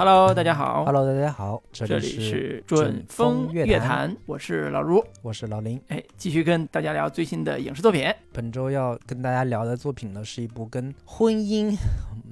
[0.00, 0.86] Hello，大家好。
[0.86, 5.04] Hello，大家好，这里里是是准风乐乐坛，我是老卢。
[5.20, 5.78] 我是老林。
[5.88, 8.10] 哎，继续跟大家聊最新的影视作品。
[8.32, 11.76] 本周要跟大家聊的作品呢，是一部跟婚姻，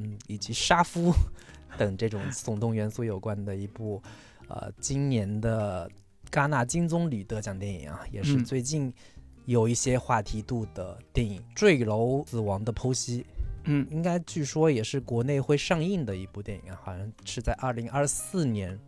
[0.01, 1.13] 嗯，以及杀夫
[1.77, 4.03] 等这种耸动元素有关的一部，
[4.49, 5.91] 呃，今年的
[6.31, 8.91] 戛纳金棕榈得奖电影啊，也是嗯最近
[9.45, 13.21] 有一些话题度的电影《坠楼死亡的剖析》。
[13.71, 18.79] 嗯应该据说也是国内会上映的一部电影啊，好像是在二零二四年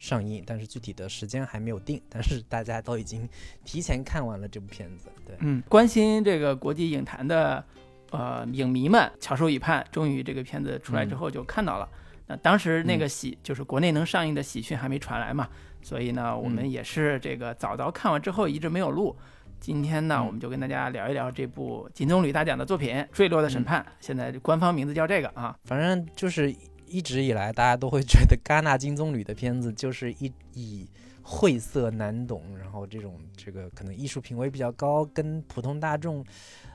[0.00, 2.02] 上映，但是具体的时间还没有定。
[2.10, 3.28] 但是大家都已经
[3.64, 7.64] 提前看完了这部片子，对，嗯，关心这个国际影坛的
[8.10, 11.88] 呃影迷们翘首以盼，终于这个片子出来之后就看到了。
[12.26, 15.48] 那当时那个喜、就是国内能上映的喜讯还没传来嘛，
[15.80, 19.16] 所以呢，我们也是这个早早看完之后一直没有录。
[19.64, 25.56] 今天呢，嗯我们就跟大家聊一聊这部金棕榈大奖的作品《坠落的审判》，现在官方名字叫这个啊。
[25.64, 26.54] 反正就是
[26.86, 30.86] 一直以来大家都会觉得戛纳金棕榈的片子就是一以
[31.22, 36.22] 晦涩难懂，然后这种这个可能艺术品味比较高，跟普通大众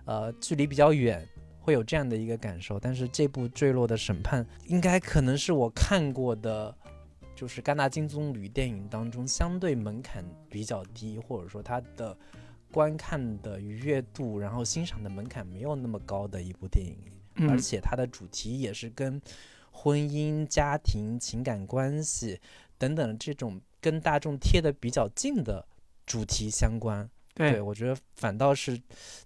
[0.06, 1.24] 呃距离比较远。
[1.60, 6.76] 会有这样的一个感受，但是这部《坠落的审判》应该可能是我看过的，
[7.36, 12.18] 就是戛纳金棕榈电影当中相对门槛比较低，或者说它的
[12.72, 16.96] 观看的愉悦度，然后欣赏的门槛没有那么高的一部电影。
[17.42, 19.22] 嗯而且它的主题也是跟
[19.72, 22.38] 婚姻、家庭、情感关系
[22.78, 25.66] 等等这种跟大众贴的比较近的
[26.06, 27.10] 主题相关。
[27.34, 28.78] 对，我觉得反倒是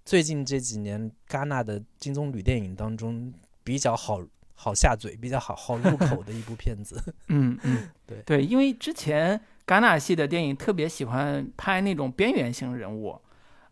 [0.04, 3.34] 最近这几年戛纳的金棕榈电影当中
[3.64, 7.02] 比较好好下嘴、比较好好入口的一部片子。
[7.26, 13.20] 嗯嗯，对对，因为之前戛纳系的电影特别喜欢拍那种边缘性人物，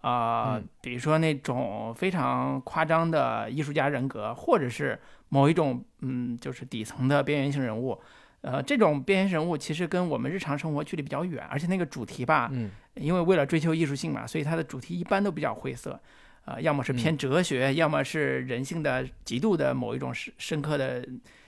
[0.02, 5.00] 啊、嗯比如说那种非常夸张的艺术家人格，或者是
[5.30, 7.98] 某一种嗯，就是底层的边缘性人物。
[8.42, 15.98] 呃，这种边缘人物其实跟我们日常生活距离比较远，而且那个主题吧，嗯因为为了追求艺术性嘛，所以它的主题一般都比较晦涩，
[16.44, 21.06] 呃，要么是偏哲学，要么是人性的极度的某一种深深刻的，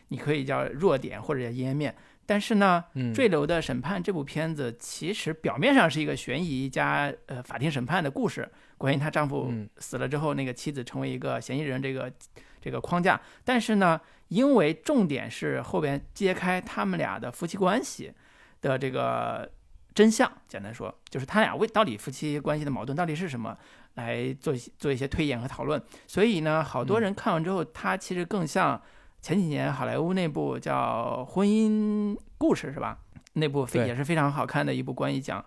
[0.09, 1.93] 你可以叫弱点或者叫阴暗面。
[2.27, 12.12] 但是呢，嗯，《坠楼的审判》这部片子其实表面上是一个悬疑加呃法庭审判的故事，关于她丈夫嗯死了之后，那个妻子成为一个嫌疑人这个
[12.61, 13.21] 这个框架。
[13.45, 18.12] 但是呢，因为重点是后边揭开他们俩的夫妻关系
[18.61, 19.51] 的这个
[19.95, 23.56] 真相，简单说就是他俩为到底夫妻关系的矛盾到底是什么，
[23.95, 25.81] 来做一些做一些推演和讨论。
[26.06, 28.81] 所以呢，好多人看完之后，他其实更像
[29.25, 32.99] 前几年好莱坞那部叫《婚姻故事》是吧？
[33.33, 35.43] 那部非也是非常好看的一部关于讲，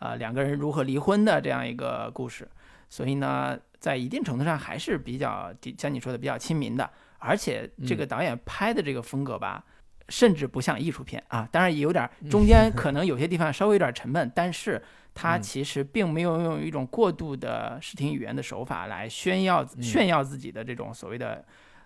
[0.00, 2.50] 呃两个人如何离婚的这样一个故事。
[2.88, 9.64] 所以呢，在一定程度上还是比较像你说的比较亲民的，而且这个导演拍的这个风格吧，
[10.08, 11.48] 甚至不像艺术片啊。
[11.52, 14.82] 当然也有点中间可能有些地方稍微有点沉闷，但是
[15.14, 21.44] 他嗯其实并没有用一种过度的视听语言的手法来炫耀嗯炫耀自己的这种所谓的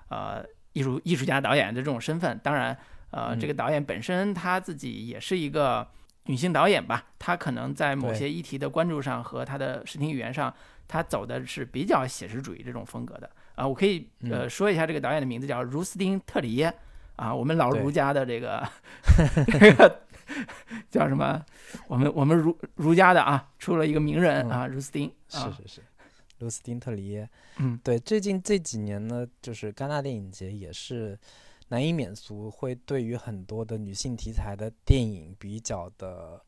[0.08, 0.42] 呃
[0.74, 2.38] 艺术艺术家导演的这种身份。
[2.42, 2.76] 当然，
[3.10, 5.88] 呃，嗯这个导演本身他自己也是一个
[6.26, 10.54] 女性导演吧，她可能在某些议题的关注上和她的视听语言上，
[10.86, 13.30] 她走的是比较写实主义这种风格的。
[13.54, 16.74] 啊、我可以呃嗯说一下这个导演的名字叫茹斯丁·特里耶
[17.16, 18.66] 啊，我们老儒家的这个
[19.46, 20.00] 这 个
[20.90, 21.40] 叫什么？
[21.86, 25.80] 我们我们儒儒家的啊，出了一个名人嗯啊，茹斯丁啊，是是是，
[26.44, 27.28] 卢斯汀特里耶。
[27.56, 31.18] 嗯对，最近这几年呢，就是戛纳电影节也是
[31.68, 36.40] 难以免俗，会对于很多的女性题材的电影比较的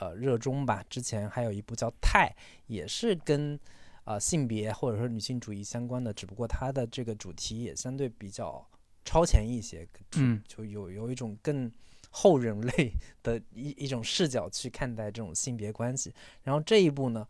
[0.00, 0.82] 呃热衷吧。
[0.88, 2.34] 之前还有一部叫《泰》，
[2.66, 3.58] 也是跟
[4.04, 8.66] 呃性别或者说女性主义相关的，只不过它的这个主题也相对比较
[9.04, 9.86] 超前一些，
[10.16, 11.70] 嗯就有有一种更
[12.10, 12.92] 后人类
[13.22, 16.12] 的一一种视角去看待这种性别关系。
[16.42, 17.26] 然后这一部呢，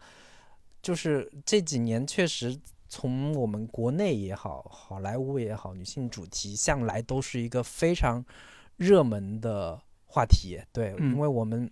[0.82, 8.22] 就是这几年确实从我们国内也好，好莱坞也好，女性主题向来都是一个非常
[8.77, 10.60] 热门的话题。
[10.72, 11.71] 对，嗯因为我们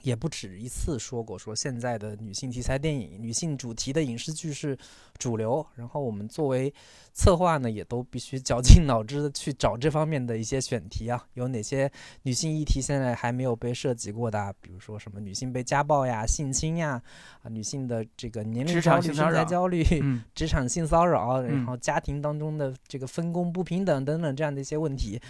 [0.00, 4.76] 也不止一次说过，说现在的女性题材电影、女性主题的影视剧是
[5.18, 6.72] 主流，然后我们作为
[7.12, 11.88] 策划呢，也都必须绞尽脑汁的去找这方面的一些选题啊，有哪些
[12.22, 17.00] 女性议题现在还没有被涉及过的啊，比如说什么女性被家暴呀、性侵呀，
[17.42, 25.20] 啊，女性的这个年龄职焦虑、身材焦虑，嗯职场性骚扰，嗯然后家庭当中的这个分工不平等等等这样的一些问题，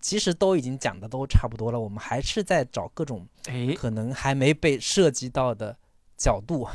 [0.00, 5.76] 其实都已经讲的都差不多了，我们还是在找各种哎，可能还没被涉及到的
[6.16, 6.66] 角度。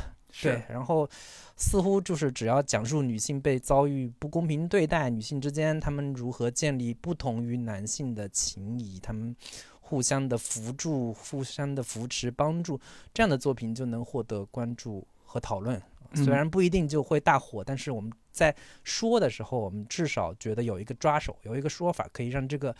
[0.42, 1.08] 对，然后
[1.56, 9.34] 似乎就是只要讲述女性被遭遇不公平对待，女性之间她们如何建立不同于男性的情谊，她们
[9.80, 12.78] 互相的扶助、互相的扶持、帮助，
[13.14, 15.80] 这样的作品就能获得关注和讨论。
[16.14, 22.74] 虽然不一定就会大火，但是我们在说的时候，我们至少觉得有一个抓手，有一个说法可以让这个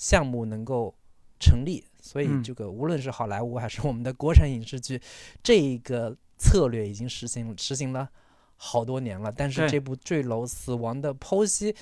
[0.00, 0.94] 项目能够
[1.38, 1.84] 成立。
[2.00, 4.98] 所以，这个无论是好莱坞还是我们的国产影视剧，
[5.42, 8.08] 这一个策略已经实行实行了
[8.56, 9.30] 好多年了。
[9.30, 11.72] 但是这部《坠楼死亡的剖析》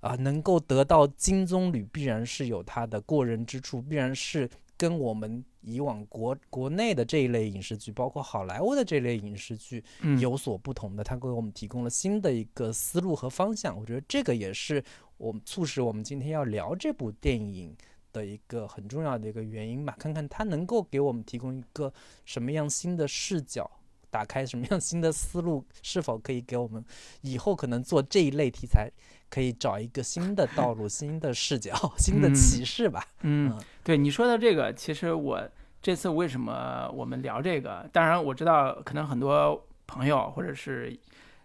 [0.00, 4.48] 啊，能够得到金棕榈，必然是有它的过人之处，必然是
[4.78, 5.44] 跟我们。
[5.66, 9.82] 以往国国内的这一类影视剧，包括好莱坞的这类影视剧，
[10.20, 13.74] 有所不同的，它给我们提供了新的一个思路和方向。
[13.74, 14.84] 我觉得这个也是
[15.16, 17.76] 我们促使我们今天要聊这部电影
[18.12, 19.96] 的一个很重要的一个原因吧。
[19.98, 21.92] 看看它能够给我们提供一个
[22.24, 23.70] 什么样新的视角，
[24.10, 26.84] 打开什么样新的思路，是否可以给我们
[27.22, 28.90] 以后可能做这一类题材。
[29.30, 33.04] 可以找一个新的道路、新的视角、新的启示吧。
[33.22, 35.42] 嗯，对你说的这个，其实我
[35.82, 37.88] 这次为什么我们聊这个？
[37.92, 40.96] 当然我知道，可能很多朋友或者是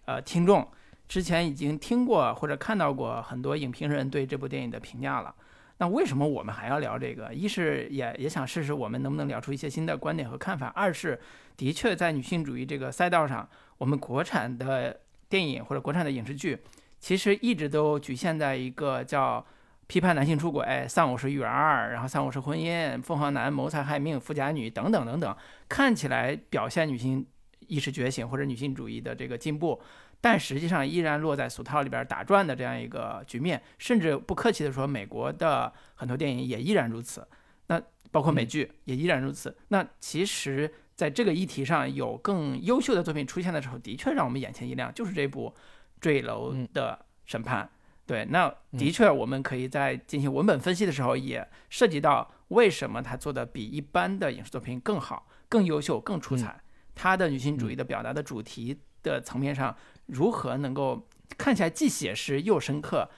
[0.05, 0.67] 呃听众
[1.09, 5.35] 之前已经听过或者看到过很多影评人对这部电影的评价了。
[5.79, 7.33] 那为什么我们还要聊这个？
[7.33, 11.19] 一是也也想试试我们能不能聊出一些新的观点和看法；二是
[11.57, 16.59] 的确在女性主义这个赛道上，我们国产的电影或者国产的影视剧。
[16.99, 19.43] 其实一直都局限在一个叫
[19.87, 25.35] 批判男性出轨、丧偶式育儿，然后丧偶式婚姻、凤凰男谋财害命、富家女等等等等，
[25.69, 27.25] 看起来表现女性
[27.67, 29.81] 意识觉醒或者女性主义的这个进步，
[30.21, 33.61] 但实际上依然落在俗套里边打转的这样一个局面。
[33.77, 37.27] 甚至不客气的说，美国的很多电影也依然如此。
[37.67, 37.81] 那
[38.11, 39.57] 包括美剧也依然如此。
[39.67, 45.53] 那其实在这个议题上有更优秀的作品出现的时候，的确让我们眼前一亮，就是这部。
[46.01, 47.69] 坠楼的审判，
[48.05, 56.57] 对，那的确，我们可以在进行文本分析的时候，也涉及到为什么他做的比一般的影视作品更好、更优秀、更出彩。
[56.95, 59.75] 他的女性主义的表达的主题的层面上，
[60.09, 61.07] 如何能够
[61.37, 63.09] 看起来既写实又深刻？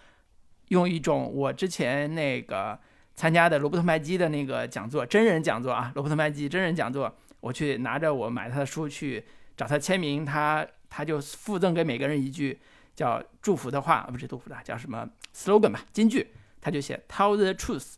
[0.69, 2.79] 用一种我之前那个
[3.15, 9.25] 参加的罗伯特麦基的那个讲座，真人讲座啊，罗伯特麦基真人讲座，我去拿着我买他的书去
[9.57, 12.59] 找他签名，他他就附赠给每个人一句。
[12.93, 15.81] 叫祝福的话，不是祝福的，叫什么 slogan 吧？
[15.93, 16.27] 金句，
[16.59, 17.93] 他就写 tell the truth。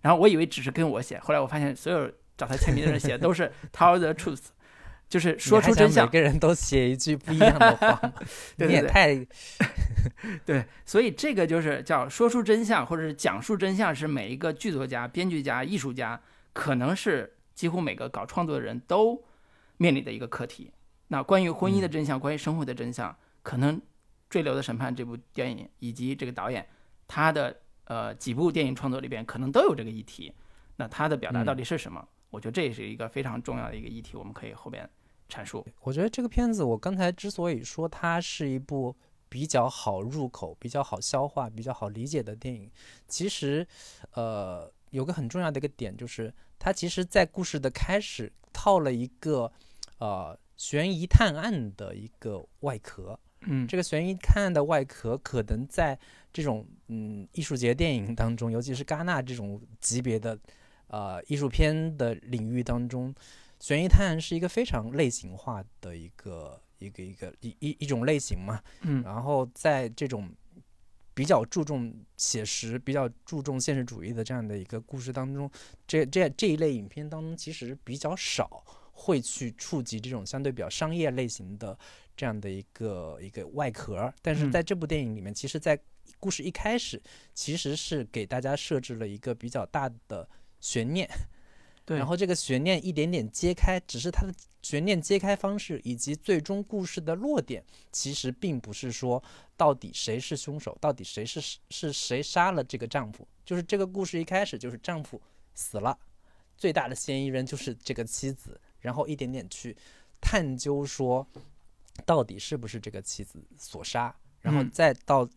[0.00, 4.46] 然后我以为只是跟我写，后来我发现所有找他签名的人写的都是 tell the truth，
[5.12, 6.06] 就是说出真相。
[6.06, 8.00] 每个人都写一句不一样的话，
[8.56, 9.14] 你也太
[10.46, 16.18] 对，所以这个就是叫说出真相，或者是讲述真相，是每一个剧作家、编剧家、艺术家，
[16.54, 19.22] 可能是几乎每个搞创作的人都
[19.76, 20.72] 面临的一个课题。
[21.08, 23.78] 那关于婚姻的真相，关于生活的真相，可能。
[24.34, 26.66] 《坠流的审判》这部电影以及这个导演，
[27.06, 27.54] 他的
[27.84, 30.32] 呃几部电影创作里边可能都有这个议题。
[30.76, 32.02] 那他的表达到底是什么？
[32.30, 34.88] 我觉得这也是一个非常重要的一个议题，我们可以后边
[35.32, 35.66] 阐述。
[35.80, 38.94] 我觉得这个片子，我刚才之所以说它是一部
[39.28, 42.70] 比较好入口、比较好消化、比较好理解的电影，
[43.08, 43.66] 其实
[44.12, 49.50] 呃有个很重要的一个点，就是它其实在故事的开始套了一个
[49.98, 53.18] 呃悬疑探案的一个外壳。
[53.44, 55.98] 嗯，这个悬疑探案的外壳，可能在
[56.32, 60.38] 这种嗯艺术节电影当中，尤其是戛纳这种级别的
[60.86, 63.12] 呃艺术片的领域当中，
[63.62, 68.60] 悬疑探案是一个非常类型化的一个一个一个一一一种类型嘛。
[68.80, 70.28] 嗯，然后在这种
[71.14, 75.48] 比较注重写实、比较注重现实主义的这样的一个故事当中，
[75.86, 81.78] 这这这一类影片当中，其实比较少会去触及这种相对比较商业类型的。
[82.14, 85.76] 这样的一个一个外壳，但是在这部电影里面，其实，在
[86.20, 87.02] 故事一开始，
[87.32, 90.28] 其实是给大家设置了一个比较大的
[90.60, 91.08] 悬念，
[91.84, 99.22] 对，然后这个悬念一点点揭开，只是它的悬念揭开方式以及最终故事的落点，其实并不是说
[99.56, 105.20] 到底谁是凶手，到底谁是是谁杀了这个丈夫，就是这个故事一开始就是丈夫
[105.54, 105.98] 死了，
[106.56, 109.76] 最大的嫌疑人就是这个妻子，然后一点点去
[110.20, 111.26] 探究说。
[112.06, 114.16] 到底是不是这个妻子所杀？
[114.40, 115.28] 然后再到，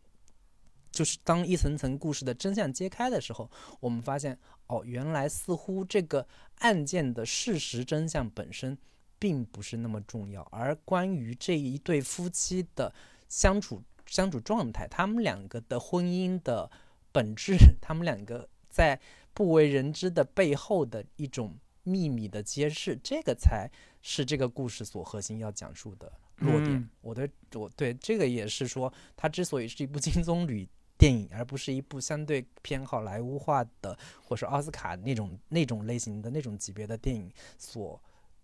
[0.90, 6.28] 就是当一层层故事的真相揭开的时候，我们发现，哦，原来似乎这个
[6.60, 8.78] 案件的事实真相本身
[9.20, 12.94] 并不是那么重要，而关于这一对夫妻的
[13.28, 16.70] 相处相处状态，他们两个的婚姻的
[17.12, 19.00] 本质，他们两个在
[19.34, 23.70] 不为人知的背后的一种秘密的揭示，这个才
[24.02, 26.12] 是这个故事所核心要讲述的。
[26.40, 38.02] 落点，我的我对这个也是说，它之所以是一部金棕榈电影，而不是一部相对偏好莱坞化的，或是奥斯卡那种那种类型的那种级别的电影所。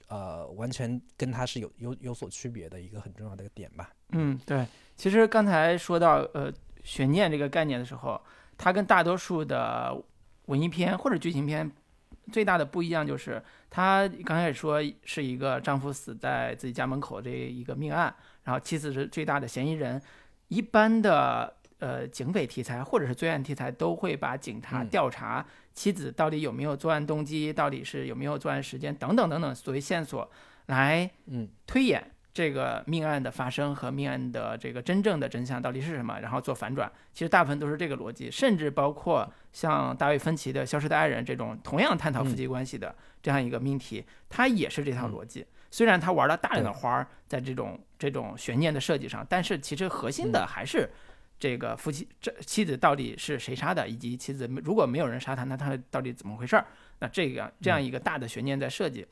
[0.08, 3.92] 呃，完全跟它是有有有所区别的一个很重要的一个点吧。
[4.10, 4.68] 嗯，对。
[4.98, 6.52] 其实刚才说到呃
[6.84, 8.22] 悬念这个概念的时候，
[8.58, 9.98] 它跟大多数的
[10.48, 11.72] 文艺片或者剧情片
[12.30, 20.02] 最大的不一样就是，它刚开始说是一个丈夫死在自己家门口这一个命案，然后妻子是最大的嫌疑人。
[20.50, 25.46] 一般的呃警匪题材或者是罪案题材都会把警察调查。
[25.74, 27.52] 妻子到底有没有作案动机？
[27.52, 28.94] 到底是有没有作案时间？
[28.94, 30.30] 等等等等，作为线索
[30.66, 36.92] 来嗯推演这个命案的发生和命案的这个真正的真相到底是什么，然后做反转。
[37.14, 45.46] 其实大部分都是这个逻辑，甚至包括像大卫芬奇的《消失的爱人》这种同样探讨夫妻关系的这样一个命题，它也是这套逻辑。
[45.72, 50.90] 虽然他玩了大量的花儿在这种这种悬念的设计上，但是其实核心的还是。
[51.42, 53.90] 这个夫妻这妻子到底是谁杀的？
[53.90, 56.68] 以及妻子如果没有人杀他，那他到底怎么回事儿？
[57.00, 59.08] 那这个这样一个大的悬念在设计。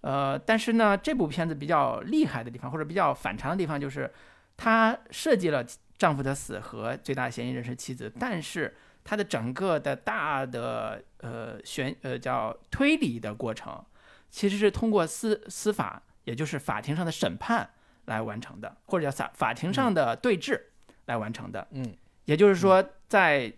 [0.00, 4.10] 呃，但是呢，这部片子比较厉害的地方，或者比较反常的地方，就是
[4.56, 5.62] 他设计了
[5.98, 8.74] 丈夫的死和最大嫌疑人是妻子，但是
[9.04, 13.84] 他的整个的大的呃悬呃叫推理的过程，
[14.30, 17.68] 其实是通过司司法，也就是法庭上的审判
[18.06, 20.58] 来完成的，或者叫法法庭上的对峙。
[21.06, 21.94] 来完成的，嗯，
[22.24, 23.52] 也就是说，在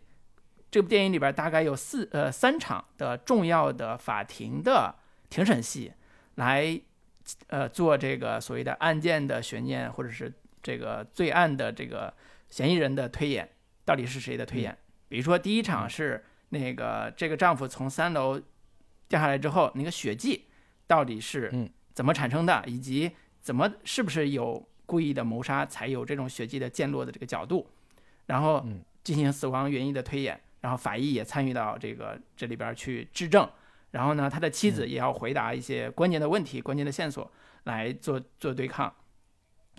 [0.70, 4.94] 这部电影里边，大概有四呃三场的重要的法庭的
[5.30, 5.92] 庭审戏，
[6.34, 6.80] 来
[7.46, 12.12] 呃做这个所谓的案件的悬念，或者是这个罪案的这个
[12.48, 13.48] 嫌疑人的推演，
[13.84, 14.76] 到底是谁的推演？
[15.08, 18.40] 比如说第一场是那个这个丈夫从三楼
[19.08, 20.46] 掉下来之后，那个血迹
[20.86, 24.68] 到底是怎么产生的，以及怎么是不是有。
[24.86, 27.68] 故意的谋杀才有这种血迹的溅落的这个角度，
[28.26, 28.64] 然后
[29.02, 33.48] 进行死亡原因的推演，然后法医也参与到这个这里边去质证，
[33.90, 37.30] 然后呢，他的妻子也要回答一些关键的问题、关键的线索
[37.64, 38.92] 来做做对抗。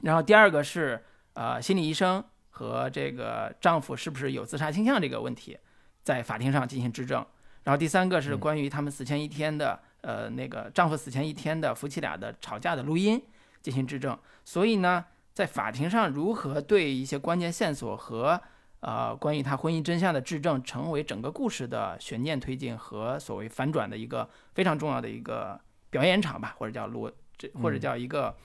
[0.04, 5.58] 然后第二个是呃心理医生和这个丈夫是不是有自杀倾向这个问题，
[6.04, 7.26] 在法庭上进行质证。
[7.64, 13.22] 然后第三个是关于他们死前一天的呃那个丈夫死前一天的夫妻俩的吵架的录音。
[13.62, 18.40] 进行质证，所以呢，在法庭上如何对一些关键线索和
[18.80, 25.60] 呃关于他婚姻真相的质证，成为整个故事的悬念推进和所谓反转的一个非常重要的一个
[25.90, 28.36] 表演场吧，或者叫逻这或者叫一个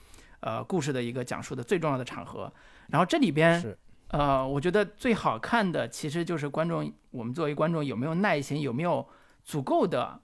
[0.41, 2.51] 呃故事的一个讲述的最重要的场合。
[2.89, 3.77] 然后这里边
[4.09, 9.07] 呃，我觉得最好看的其实就是观众，我们作为观众有没有耐心，有没有
[9.43, 10.19] 足够的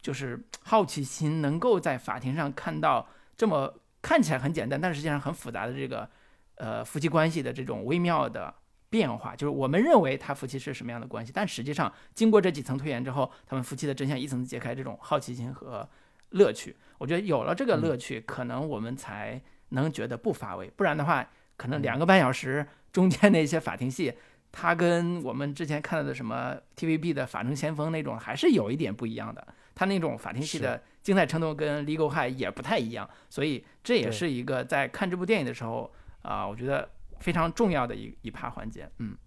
[0.00, 3.74] 就是好奇心，能够在法庭上看到这么。
[4.02, 6.10] 看起来很简单，但是实际上很复杂的这个，
[6.56, 8.52] 呃，夫妻关系的这种微妙的
[8.90, 15.88] 变化，就是我们认为他夫妻是什么样的关系，但实际上经过这几层推演之后，他们夫妻的真相一层层揭开，这种好奇心和
[16.30, 19.40] 乐趣，我觉得有了这个乐趣，可能我们才
[19.70, 24.12] 能觉得不乏味，不然的话，可能两个半小时中间那些法庭戏，
[24.50, 30.82] 它跟我们之前看到的什么 TVB 的《法证先锋》那种还是有一点不一样的，它那种法庭戏的。
[31.02, 36.88] 精彩程度跟《Legal High》也不太一样，所以这也是一个在看这部电影的时候啊，我觉得
[37.18, 38.88] 非常重要的一一趴环节。
[38.98, 39.18] 嗯，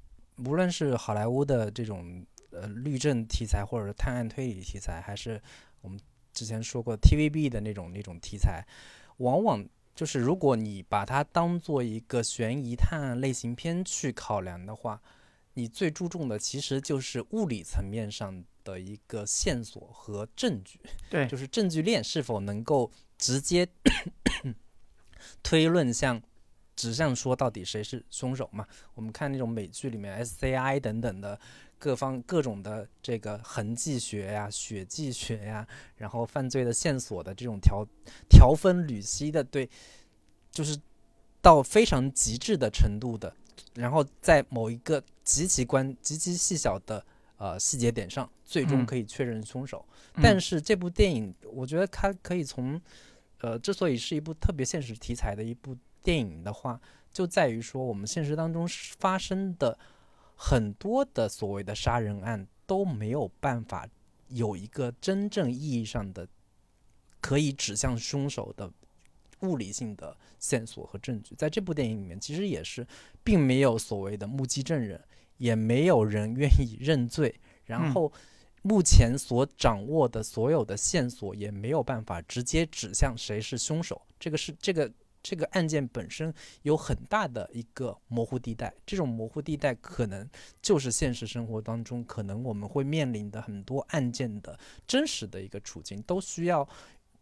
[0.45, 5.41] 无论是好莱坞的这种呃律政题材，或者是探案推理题材，还是
[5.81, 5.99] 我们
[6.31, 8.65] 之前说过 TVB 的那种那种题材，
[9.17, 9.61] 往往
[9.93, 15.01] 就是如果你把它当做一个悬疑探案类型片去考量的话，
[15.55, 18.45] 你最注重的其实就是物理层面上。
[18.65, 23.67] 的一个线索和证据， 对，就是证据链是否能够直接
[25.43, 26.19] 推论向
[26.75, 28.65] 指向说到底谁是凶手嘛？
[28.95, 31.39] 我们看那种美剧里面 SCI 等等的
[31.77, 37.85] 各方各种的这个痕迹学呀、血迹学呀，然后犯罪的线索的这种条
[38.27, 39.69] 条分缕析的，对，
[40.49, 40.75] 就是
[41.39, 43.31] 到非常极致的程度的，
[43.75, 47.05] 然后在某一个极其关极其细小的。
[47.37, 49.85] 呃，细节点上最终可以确认凶手，
[50.23, 52.81] 但是这部电影，我觉得它可以从，
[53.39, 56.79] 呃，之所以是一部特别现实题材的一部电影的话，
[57.11, 58.65] 就在于说我们现实当中
[58.99, 59.77] 发生的
[60.37, 63.85] 很多的所谓的杀人案都没有办法
[64.29, 66.25] 有一个真正意义上的
[67.19, 68.71] 可以指向凶手的
[69.41, 72.85] 物理性的线索和证据，在这部电影里面其实也是，
[73.23, 75.01] 并没有所谓的目击证人。
[75.37, 78.09] 也没有人愿意认罪，然后
[78.61, 84.01] 目前所掌握的所有的线索也没有办法直接指向谁是凶手。
[84.17, 84.89] 这个是这个
[85.21, 90.25] 这个案件本身有很大的一个模糊地带，这种模糊地带可能
[90.61, 96.65] 就是现实生活当中可能我们会面临的很多案件的真实的一个处境，都需要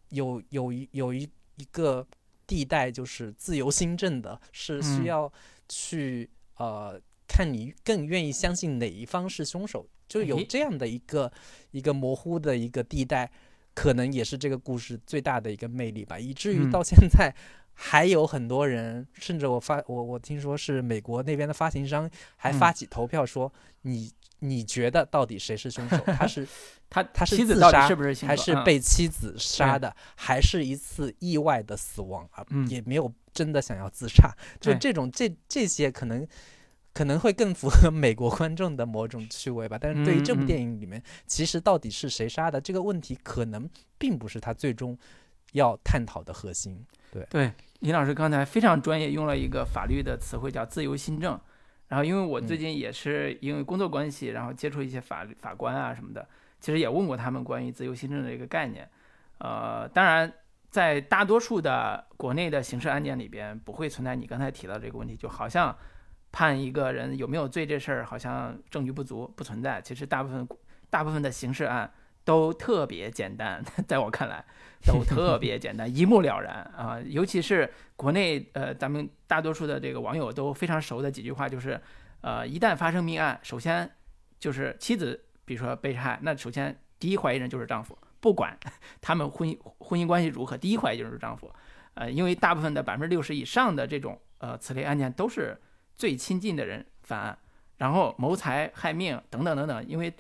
[0.09, 2.07] 有有一有一一个
[2.45, 5.33] 地带，就是自由新政的，是需嗯要
[5.67, 11.31] 去、呃看你更愿意相信哪一方是凶手，就有这样的一个
[11.71, 13.31] 一个模糊的一个地带，
[13.73, 16.69] 可能也是这个故事最大的一个魅力吧，以至于嗯。
[16.71, 17.33] 到现在。
[17.75, 22.59] 还有很多人，甚至我发我我听说是美国那边的发行商还嗯。
[22.59, 24.11] 发起投票说，你
[24.43, 25.97] 你觉得到底谁是凶手？
[26.05, 26.47] 他是
[26.89, 32.45] 他他是自杀是不是还是嗯被妻子杀的，还是一次意外的死亡啊？
[32.49, 36.27] 嗯也没有真的想要自杀，就这种这这些可能
[36.93, 39.77] 可能会更符合美国观众的某种趣味吧。
[39.79, 44.97] 但是对于这部电影里面，其实到底是谁杀的这个问题，可能并不是他最终
[45.53, 46.85] 要探讨的核心。
[47.29, 51.39] 对，李老师刚才非常专业，用了一个法律的词汇叫自由新政。
[51.87, 56.27] 然后，因为我最嗯近也是因为工作关系，然后接触一些法律法官啊什么的，
[56.59, 58.89] 其实也问过他们关于自由新政的一个概念。
[59.37, 60.31] 呃，当然，
[60.69, 65.75] 在大多数的国内的刑事案件里边，不会存在你刚才提到这个问题，就好像
[66.31, 69.79] 判一个人有没有罪这事儿，好像证据不足不存在。
[69.81, 70.47] 其实大部分
[70.89, 71.91] 大部分的刑事案
[72.23, 74.43] 都特别简单， 在我看来
[74.85, 76.99] 都特别简单，一目了然啊。
[77.05, 81.79] 尤其是国内呃，咱们大多数的这个网友都非常熟的几句话，就是
[82.21, 83.89] 呃，一旦发生命案，首先
[84.39, 88.57] 就是妻子，比如说被害，那首先第一怀疑人就是丈夫，不管
[89.01, 91.51] 他们婚姻婚姻关系如何，第一怀疑就是丈夫。
[91.95, 95.55] 呃，因为大部分的百分之六十以上的这种呃此类案件都是
[95.95, 97.37] 最亲近的人犯案，
[97.77, 100.11] 然后谋财害命等等等等，因为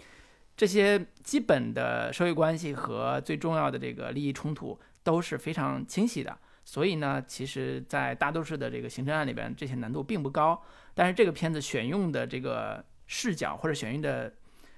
[0.55, 10.61] 这些基本的社会关系和最重要的这个利益冲突都是非常清晰的，所以呢，其实，在大多数的这个刑侦案里边，这些难度并不高。
[10.93, 14.31] 但是这个片子选用的这个视角或者选用的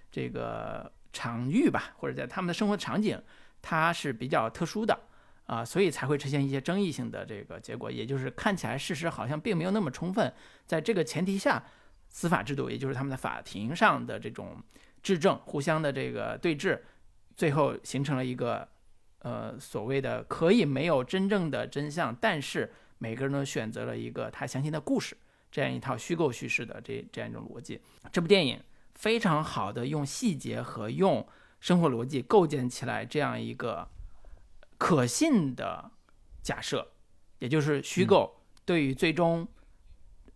[0.10, 3.22] 这个场域吧，或者在他们的生活场景，
[3.62, 4.98] 它是比较特殊的
[5.48, 10.34] 啊、所以才会出现一些争议性的这个结果，也就是看起来事实好像并没有那么充分。
[10.66, 11.64] 在这个前提下，
[12.10, 14.58] 司法制度，也就是他们的法庭上的这种
[15.06, 16.80] 质证，互相的这个对峙，
[17.38, 18.68] 最后形成了一个
[19.20, 25.16] 呃所谓的可以没有真正的真相，但是每个人都选择了一个他相信的故事，
[25.52, 27.80] 这样一套虚构叙事的这这样一种逻辑。
[28.12, 28.60] 这部电影
[28.96, 31.24] 非常好的用细节和用
[31.60, 33.88] 生活逻辑构建起来这样一个
[34.80, 35.92] 可信的
[36.42, 36.94] 假设，
[37.38, 39.48] 也就是虚构对于最终。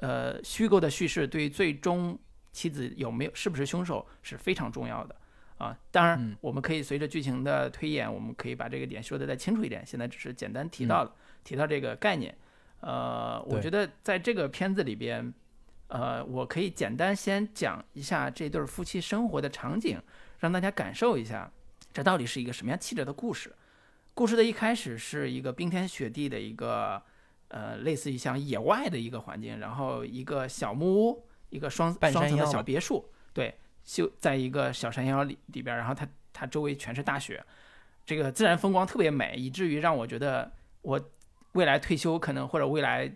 [0.01, 2.17] 呃，虚构的叙事对于最终
[2.51, 5.15] 妻子有没有是不是凶手是非常重要的
[5.57, 5.77] 啊。
[5.91, 9.85] 当然嗯，我们可以随着剧情的推演，我们可以把这个点说的再清楚一点。
[9.85, 12.35] 现在只是简单提到了、提到这个概念。
[12.81, 15.33] 呃，我觉得在这个片子里边，
[15.87, 20.01] 呃，我可以简单先讲一下这对夫妻生活的场景，
[20.39, 21.51] 让大家感受一下
[21.93, 23.55] 这到底是一个什么样气质的故事。
[24.13, 27.01] 故事的一开始是一个冰天雪地的一个。
[27.51, 37.43] 呃，类似于像野外的一个环境，然后一个小木屋，一个双半双层的山腰嘛小别墅，对，修在一个小山腰里里边儿，然后它它周围全是大雪，
[38.05, 40.99] 这个自然风光特别美，以至于让我觉得我
[41.53, 43.11] 未来退休可能或者未来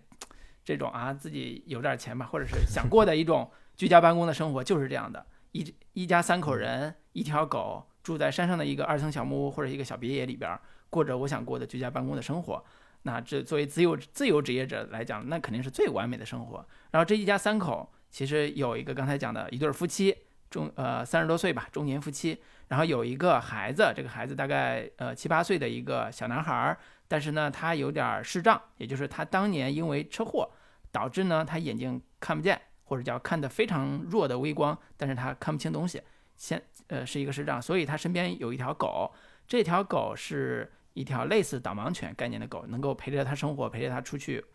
[0.64, 12.64] 这种啊自己有点钱吧，或者是想过的一种 居家办公的生活就是这样的，一一家三口人，一条狗，住在山上的一个二层小木屋或者一个小别野里边儿，过着我想过的居家办公的生活。
[13.04, 16.66] 那这作为自由自由职业者来讲，那肯定是最完美的生活。
[16.92, 20.16] 然后这一家三口其实有一个刚才讲的一对儿夫妻，
[20.50, 30.48] 中呃三十多岁吧，中年夫妻，然后有一个孩子，这个孩子大概呃七八岁的一个小男孩，但是呢他有点儿视障，也就是他当年因为车祸
[30.92, 36.00] 导致呢他眼睛看不见，或者叫看得非常弱的微光，但是他看不清东西，
[36.38, 39.12] 先呃是一个视障，所以他身边有一条狗，
[39.48, 40.72] 这条狗是。
[40.96, 44.46] 一条类似导盲犬概念的狗，能够陪着他生活，陪着他出去，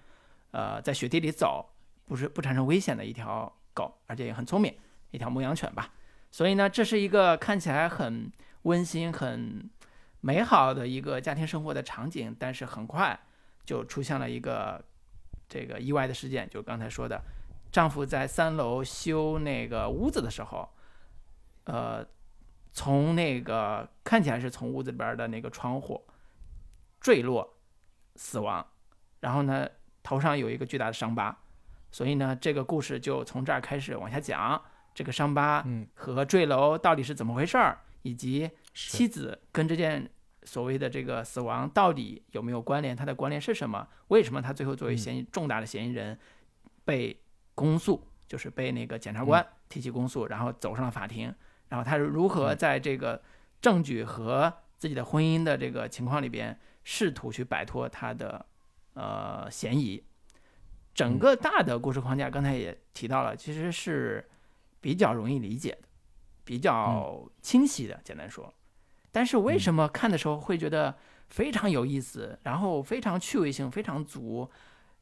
[0.52, 1.68] 呃，在雪地里走，
[2.08, 4.74] 不是不产生危险的一条狗，而且也很聪明，
[5.10, 5.92] 一条牧羊犬吧。
[6.30, 9.70] 所以呢，这是一个看起来很温馨、很
[10.20, 13.18] 美好的一个家庭生活的场景，但是很快
[13.64, 14.82] 就出现了一个
[15.48, 17.22] 这个意外的事件，就刚才说的，
[17.70, 20.68] 丈夫在三楼修那个屋子的时候，
[21.64, 22.04] 呃，
[22.72, 26.04] 从那个看起来是从屋子里边的那个窗户。
[27.00, 27.56] 坠落，
[28.16, 28.66] 死亡，
[29.20, 29.68] 然后呢，
[30.02, 31.38] 头上有一个巨大的伤疤，
[31.90, 34.60] 所以呢，这个故事就从这儿开始往下讲，
[34.94, 40.10] 这个伤疤嗯，和坠楼到底是怎么回事儿，以及妻子跟这件
[40.42, 43.88] 所谓的这个死亡到底有没有关联，它的关联是什么？
[44.08, 46.18] 为什么他最后作为嫌疑重大的嫌疑人
[46.84, 47.18] 被
[47.54, 51.34] 公诉，就是被那个检察官提起公诉，然后走上了法庭，
[51.68, 53.20] 然后他是如何在这个
[53.60, 58.44] 证据和自己的婚姻的这个情况里边，试图去摆脱他的
[58.94, 60.02] 呃嫌疑。
[60.98, 64.28] 整个大的故事框架，刚才也提到了，其实是
[64.80, 65.86] 比较容易理解的，
[66.42, 68.52] 比较清晰的，简单说。
[69.12, 74.50] 但是为什么看的时候会觉得非常有意思，然后非常趣味性非常足？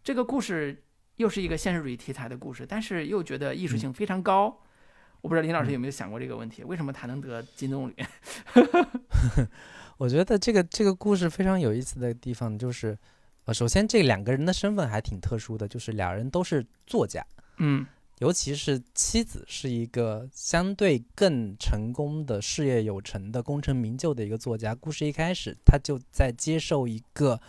[0.05, 0.85] 这个故事
[1.17, 4.55] 又是一个现实主义题材的故事，但是又觉得艺术性非常高。
[5.23, 6.63] 我不知道林老师有没有想过这个问题？
[6.63, 8.07] 为什么他能得金棕榈？
[9.97, 12.99] 我觉得这个这个故事非常有意思的地方就是。
[13.47, 17.25] 呃，首先这两个人的身份还挺特殊的，就是俩人都是作家，
[17.59, 17.87] 嗯，
[18.19, 24.75] 尤其是妻子是一个相对更成功的事业有成的功成名就的一个作家。
[24.75, 27.41] 故事一开始，他就在接受一个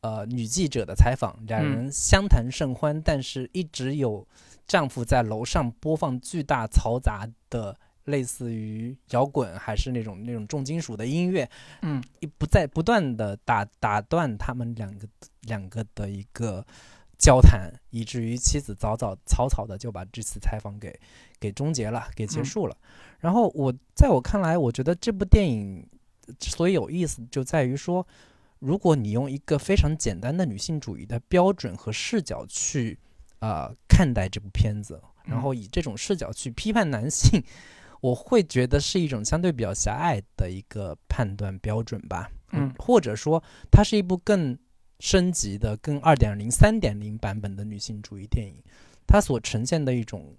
[0.00, 4.26] 呃女记者的采访，两人相谈甚欢，但是一直有
[4.66, 7.78] 丈夫在楼上播放巨大嘈杂的。
[8.06, 11.48] 类似于摇滚还是那种那种重金属的音乐，
[11.82, 15.08] 嗯，一不在不断的打打断他们两个
[15.42, 16.64] 两个的一个
[17.18, 20.96] 交谈，以至于妻子早早草草的就把这次采访给
[21.40, 22.76] 给终结了，给结束了。
[23.18, 25.84] 然后我在我看来，我觉得这部电影
[26.38, 28.06] 之所以有意思，就在于说，
[28.60, 32.96] 如果你用一个非常简单的女性主义的标准和视角去
[33.40, 37.42] 啊看待这部片子，然后以这种视角去批判男性。
[38.00, 44.56] 我会觉得是一种相对比较狭隘的一个判断标准吧，嗯，或者说它是一部更
[45.00, 48.62] 升级的、更二点零、三点零版本的女性主义电影，
[49.06, 50.36] 它所呈现的一种，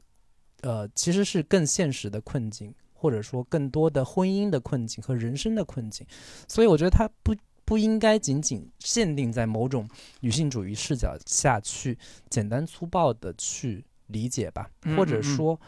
[0.61, 6.05] 呃，其实是更现实的困境，或者说更多的婚姻的困境和人生的困境，
[6.47, 9.89] 所以我觉得它不不应该仅仅限定在某种
[10.21, 11.97] 女性主义视角下去
[12.29, 15.59] 简单粗暴的去理解吧，或者说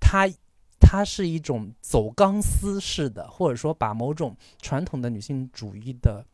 [0.00, 0.30] 它。
[0.82, 6.26] 它是一种走钢丝式的，或者说把某种传统的女性主义的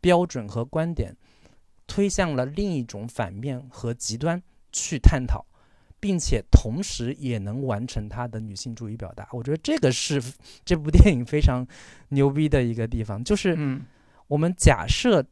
[0.00, 1.16] 标准和观点
[1.86, 5.44] 推向了另一种反面和极端去探讨，
[6.00, 9.28] 并且同时也能完成她的女性主义表达。
[9.32, 10.20] 我觉得这个是
[10.64, 11.66] 这部电影非常
[12.08, 13.56] 牛逼的一个地方， 就是
[14.26, 15.24] 我们假设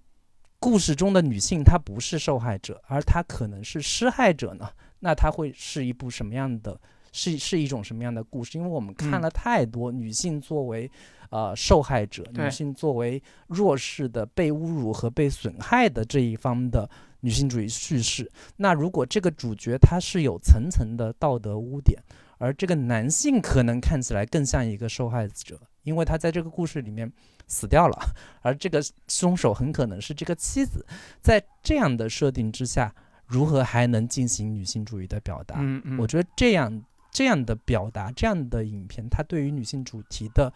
[0.58, 4.70] 故事中的女性她不是受害者，而她可能是施害者呢？
[5.00, 6.78] 那她会是一部什么样的？
[7.12, 8.56] 是是一种什么样的故事？
[8.56, 10.90] 因为我们看了太多女性作为
[11.30, 16.88] 呃受害者，女性作为弱势的被侮辱和被损害的这一方的
[17.20, 18.30] 女性主义叙事。
[18.56, 22.00] 那如果这个主角他是有层层的道德污点，
[22.38, 27.10] 而这个男性可能看起来更像一个受害者，因为他在这个故事里面
[27.46, 27.98] 死掉了，
[28.40, 30.86] 而这个凶手很可能是这个妻子。
[31.20, 32.94] 在这样的设定之下，
[33.26, 35.56] 如何还能进行女性主义的表达？
[35.58, 36.82] 嗯嗯，我觉得这样。
[37.10, 40.52] 这样的表达，这样的影片，它对于女性主题的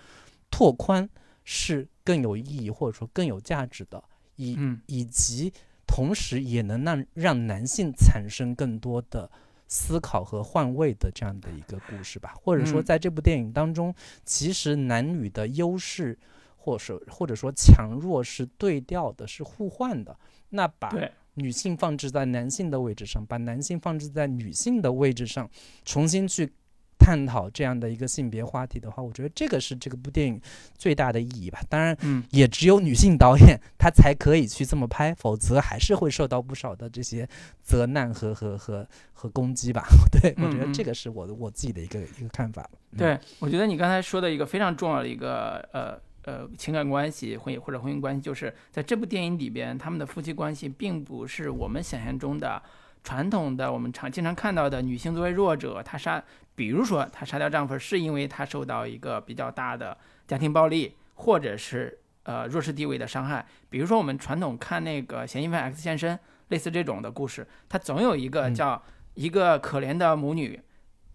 [0.50, 1.08] 拓宽
[1.44, 4.02] 是更有意义，或者说更有价值的，
[4.36, 5.52] 以以及
[5.86, 9.30] 同时也能让让男性产生更多的
[9.66, 12.34] 思考和换位的这样的一个故事吧。
[12.42, 16.18] 或者说，在这部电影当中，其实男女的优势，
[16.56, 20.16] 或者或者说强弱是对调的，是互换的。
[20.50, 20.90] 那把
[21.34, 25.48] 女性放置在男性的位置上，把男性放置在女性的位置上，
[25.84, 26.52] 重新去
[26.96, 30.40] 探讨这样的一个性别话题的话，我觉得这个是这个部电影
[30.78, 31.60] 最大的意义吧。
[31.68, 37.28] 当然，嗯，也只有女性导演她才可以去这么拍，否则还是会受到不少的这些
[37.62, 39.84] 责难和和和和攻击吧。
[40.12, 42.68] 对我觉得这个是我的我自己的一个一个看法。
[42.96, 46.00] 对我觉得你刚才说的一个非常重要的一个呃。
[46.26, 52.62] 呃，情感关系婚姻或者婚姻关系，就是在这部电影里边，他们的夫妻关系并不是我们想象中的
[53.02, 59.94] 传统的，我们常经常看到的女性作为弱者，她杀，比如说她杀掉丈夫是因为她受到一个比较大的
[60.26, 63.44] 家庭暴力，或者是呃弱势地位的伤害。
[63.68, 68.82] 比如说我们传统看那个嫌疑犯 X 现身，类似这种的故事，它总有一个叫
[69.12, 70.58] 一个可怜的母女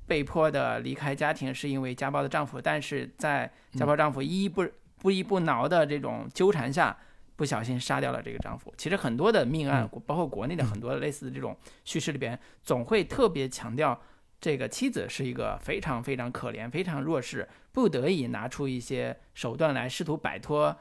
[0.05, 4.63] 被迫的离开家庭，是因为家暴的丈夫，但是在家暴丈夫依依不。
[4.99, 6.95] 不依不挠的这种纠缠下，
[7.35, 8.73] 不小心杀掉了这个丈夫。
[8.77, 13.99] 其实很多的命案，包括国内的很多类似的这种叙事里边，总会特别强调
[14.41, 20.77] 这个妻子是一个非常非常可怜、非常弱势，不得已拿出一些手段来试图摆脱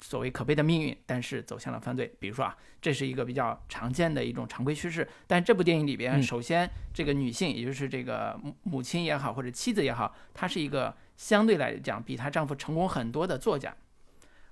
[0.00, 2.12] 所谓可悲的命运，但是走向了犯罪。
[2.18, 5.06] 比如说啊，这是一个比较常见的一种常规叙事。
[5.28, 10.92] 但这部电影里边，首先这个女性，也就是这个母母亲也好，或者妻子也好，她是一个。
[11.22, 13.72] 相对来讲，比她丈夫成功很多的作家，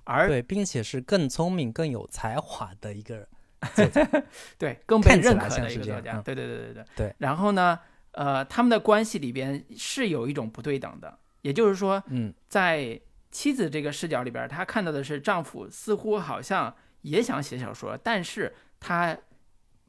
[0.04, 3.26] 而对，并且是更聪明、更有才华的一个
[3.74, 4.09] 作家。
[4.56, 6.12] 对更被认可的一个作家。
[6.18, 7.14] 嗯对对对对对对。
[7.18, 7.76] 然后呢，
[8.12, 13.00] 呃，他们的关系里边是有一种不对等的，也就是说，嗯在
[13.33, 19.18] 妻子这个视角里边，她看到的是丈夫似乎好像也想写小说，但是他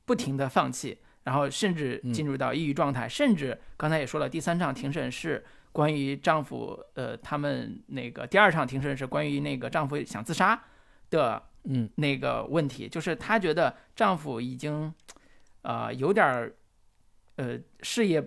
[0.03, 10.61] 不停的放弃，然后甚至嗯进入到抑郁状态，甚至刚才也说了，第三场庭审是关于丈夫，呃，他们那个第二场庭审是关于那个丈夫想自杀
[11.09, 14.93] 的嗯那个问题，就是她觉得丈夫已经，
[15.61, 16.53] 呃，有点儿，
[17.37, 18.21] 呃，事业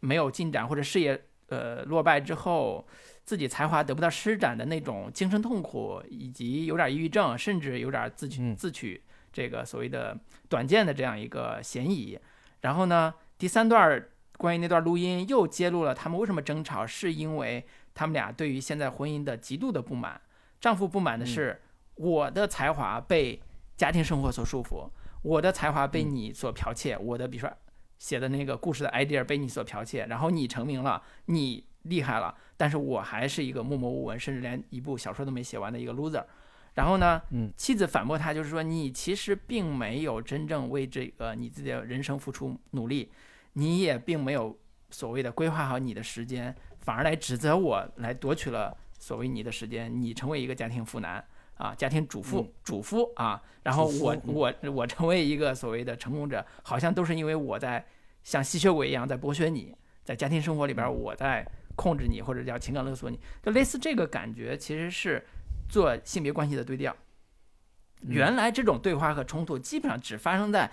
[0.00, 2.86] 没有进展，或者事业呃落败之后，
[3.24, 10.16] 自己才华得不到施展的那种精神痛苦，以及有点抑郁症，甚至有点自取嗯自取这个所谓的
[10.48, 12.18] 短见的这样一个嫌疑。
[12.60, 20.20] 然后呢，第三段儿关于那段录音又揭露了他们为什么争吵，是因为他们俩对于现在婚姻的极度的不满。
[20.60, 21.60] 丈夫不满的是
[21.96, 23.40] 我的才华被
[23.76, 24.88] 家庭生活所束缚，
[25.22, 27.52] 我的才华被嗯你所剽窃，我的比如说
[27.98, 36.24] 写的那个故事的 idea 被你所剽窃，然后你成名了，你厉害了，但是我还是一个默默无闻，甚至连一部小说都没写完的一个 loser。
[36.74, 43.10] 然后呢，嗯妻子反驳他，就是说你其实并没有真正为这个你自己的人生付出努力，
[43.58, 44.54] 你也并没有
[44.90, 51.24] 所谓的规划好你的时间，反而来指责我来夺取了所谓你的时间，你成为一个家庭妇男
[51.56, 52.52] 啊，家庭主妇、嗯。
[52.62, 57.82] 主妇啊，然后我我我成为一个所谓的成功者，好像都是因为我在
[58.22, 60.94] 像吸血鬼一样在剥削你，在家庭生活里边嗯。
[60.94, 65.24] 我在控制你，或者叫情感勒索你，就类似这个感觉，其实是
[65.66, 66.94] 做性别关系的对调。
[68.02, 68.12] 嗯。
[68.12, 70.70] 原来这种对话和冲突基本上只发生在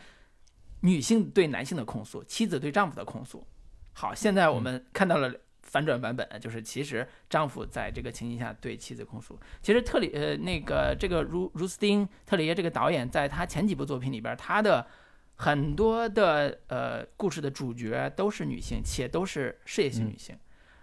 [0.83, 3.45] 女性对男性的控诉，妻子对丈夫的控诉。
[3.93, 9.39] 好，现在我们看到了反转版本，就是其实丈夫在这个情境下对妻子控诉。
[9.61, 14.85] 其实特里呃那个这个如如斯汀特里耶这个导演，在他前几部作品里边，他的
[15.35, 20.37] 很多的呃故事的主角都是女性，且都是事业型嗯女性。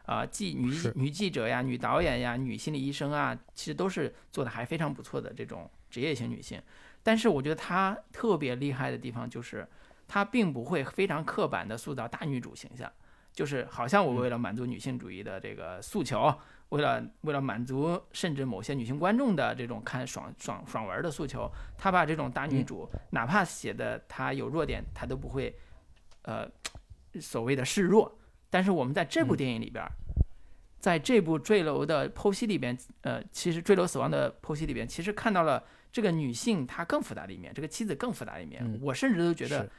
[0.06, 6.60] 啊，记女女记者呀、女导演呀、女心理医生啊，其实都是做的还非常不错的这种职业型女性。
[7.02, 9.64] 但是我觉得她特别厉害的地方就是，
[10.12, 12.90] 她并不会非常刻板的塑造大女主形象，
[13.32, 14.16] 就是好像我嗯。
[14.16, 16.34] 为了满足女性主义的这个诉求，
[16.70, 22.66] 为了为了满足甚至某些女性观众的这种看爽爽爽文的诉求，他把这种大女嗯。
[22.66, 25.56] 主，哪怕写的她有弱点，她都不会，
[26.22, 26.44] 呃，
[27.20, 28.18] 所谓的示弱。
[28.50, 29.36] 但是我们在这部嗯。
[29.36, 29.92] 电影里边儿，
[30.80, 38.60] 在这部坠楼的剖析里边，呃，其实坠楼死亡的剖析里边，其实看到了这个女性她更复杂的一面，这个妻子更复杂的一面。
[38.64, 38.76] 嗯。
[38.82, 39.70] 我甚至都觉得是，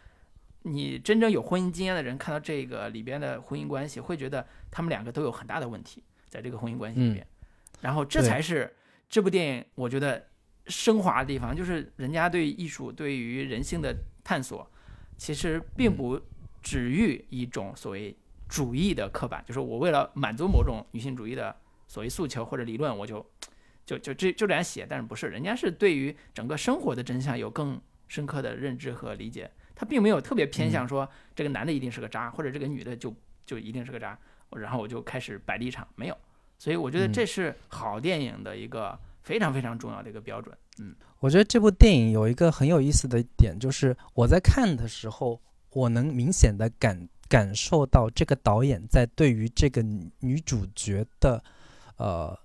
[0.63, 7.13] 你真正有婚姻经验的人看到这个里边的婚姻关系，会觉得他们两个都有很大的问题，在这个婚姻关系里嗯。
[7.13, 7.27] 边。
[7.81, 8.71] 然后这才是
[9.09, 10.27] 这部电影我觉得
[10.67, 14.69] 升华的地方，就是人家对艺术、对于人性的探索，
[15.17, 15.97] 其实并嗯。
[15.97, 16.21] 不
[16.61, 18.15] 止于一种所谓
[18.47, 21.55] 主义的刻板，就是我为了满足某种女性主义的
[21.87, 23.25] 所谓诉求或者理论，我就
[23.83, 29.49] 就就这就这样写，但是不是，人家是对于整个生活的真相有更深刻的认知和理解，
[29.81, 33.11] 他并没有特别偏向说这个男的一定是个渣，或者这个女的就
[33.47, 34.15] 就一定是个渣，
[34.51, 36.15] 然后我就开始摆立场，没有，
[36.59, 37.11] 所以我觉得嗯。
[37.11, 40.95] 这是好电影的一个非常非常重要的一个标准，嗯。
[41.19, 45.41] 我觉得这部电影有一个很有意思的点，就是我在看的时候，
[45.71, 51.43] 我能明显的感感受到这个导演在对于这个女女主角的
[51.97, 52.39] 呃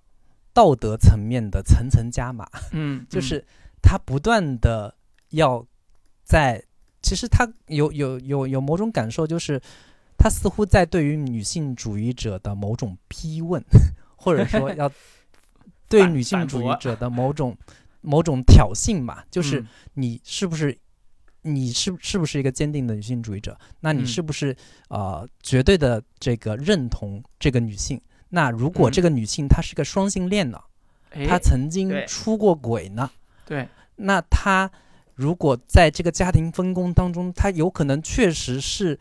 [0.55, 3.45] 道德层面的层层加码，嗯，就是
[3.83, 4.97] 他不断的
[5.33, 5.67] 要
[6.23, 6.65] 在，
[7.07, 9.61] 其实他有有有有某种感受，就是
[10.19, 13.63] 他似乎在对于女性主义者的某种逼问，
[14.17, 14.91] 或者说 要
[15.89, 17.57] 对女性主义者的某种
[18.01, 20.77] 某种挑衅嘛，就是嗯你是不是
[21.43, 23.57] 你是是不是一个坚定的女性主义者？
[23.79, 24.57] 那你嗯是不是、
[24.89, 28.01] 呃绝对的这个认同这个女性？
[28.31, 30.59] 那如果嗯这个女性她是个双性恋呢？
[31.11, 33.09] 哎她曾经出过轨呢？
[33.47, 34.69] 对，那她
[35.17, 38.99] 如果在这个家庭分工当中，她有可能确实是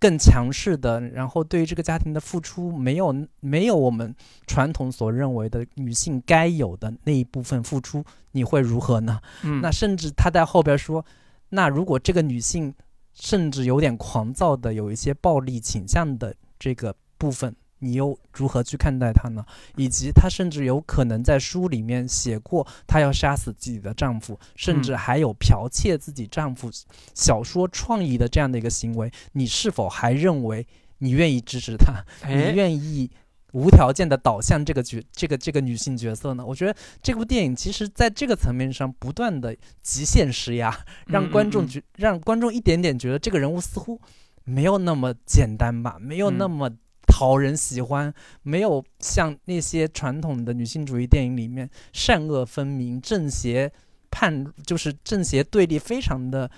[0.00, 4.14] 更强势的，然后对于这个家庭的付出没有没有我们
[4.46, 9.20] 传统所认为的女性该有的那一部分付出，你会如何呢？
[9.44, 11.06] 嗯那甚至他在后边说，
[11.50, 12.74] 那如果这个女性
[13.14, 19.44] 甚至有点狂躁的，有一些暴力倾向的这个部分，你又如何去看待她呢？
[19.76, 26.70] 以及她甚至有可能在书里面写过，她要杀死自己的丈夫，甚至嗯还有剽窃自己丈夫
[27.14, 30.66] 小说创意的这样的一个行为，你是否还认为
[30.98, 32.04] 你愿意支持她？
[32.22, 33.10] 哎你愿意
[33.52, 36.44] 无条件的导向这个角这个这个女性角色呢？
[36.44, 44.00] 我觉得这部电影其实在这个层面上不断的极限施压，让观众嗯嗯觉让观众一点点觉得这个人物似乎
[44.42, 46.70] 没有那么简单吧，没有那嗯么
[47.16, 53.70] 讨人喜欢，没有像那些传统的女性主义电影里面善恶分明、正邪
[54.10, 56.50] 判就是正邪对立非常的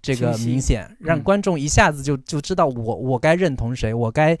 [0.00, 1.22] 这个明显，让嗯。
[1.24, 4.38] 观众一下子就就知道我我该认同谁，我该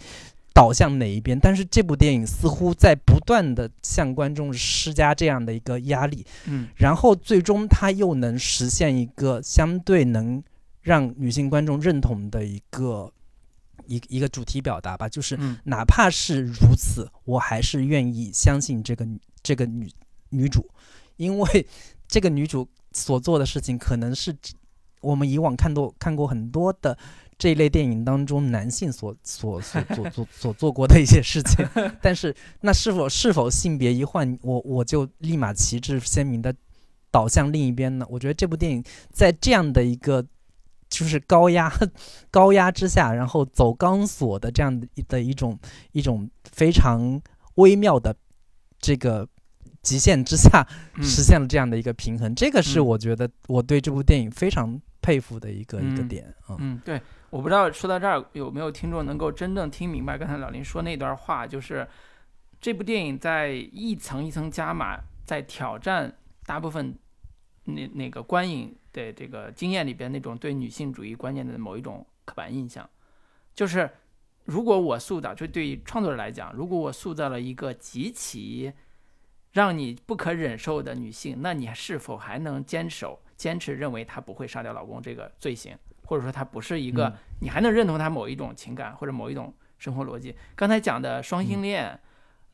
[0.54, 1.36] 导向哪一边。
[1.36, 6.68] 但是这部电影似乎在不断的向观众施加这样的一个压力，嗯。
[6.76, 10.40] 然后最终它又能实现一个相对能
[10.82, 13.10] 让女性观众认同的一个
[13.86, 19.90] 一一个主题表达吧，就是嗯哪怕是如此，我还是愿意相信这个女这个女
[20.30, 20.66] 女主，
[21.16, 21.66] 因为
[22.06, 24.34] 这个女主所做的事情可能是
[25.00, 26.98] 我们以往看到看过很多的
[27.38, 31.64] 这一类电影当中男性所所所所所所做过的一些事情，
[32.02, 36.52] 但是那是否是否性别一换，我我就立马旗帜鲜明的
[37.10, 38.04] 倒向另一边呢？
[38.10, 40.26] 我觉得这部电影在这样的一个
[40.88, 41.72] 就是高压
[42.30, 45.58] 高压之下，然后走钢索的这样的一种
[45.92, 47.20] 一种非常
[47.56, 48.14] 微妙的
[48.78, 49.28] 这个
[49.82, 52.34] 极限之下，嗯实现了这样的一个平衡。
[52.34, 56.56] 这个是嗯我觉得我对这部电影非常佩服的一个、一个嗯点啊。
[56.58, 61.86] 嗯，对，我不知道说到这儿有没有听众能够真正听明白刚才老林说那段话，就是
[62.60, 66.12] 这部电影在一层一层加码，在挑战
[66.44, 66.94] 大部分
[67.64, 68.74] 那那个观影
[69.06, 72.88] 的这个经验里边那种对女性主义观念的某一种刻板印象，
[73.54, 73.88] 就是
[74.44, 78.72] 如果我塑造，就对于创作者来讲，如果我塑造了一个极其
[79.52, 90.34] 让你不可忍受的女性，那你是否还能坚守、坚持认为她不会杀掉老公这个罪行，或者说她不是一个，嗯你还能认同她某一种情感或者某一种生活逻辑？
[90.54, 91.98] 刚才讲的双性恋，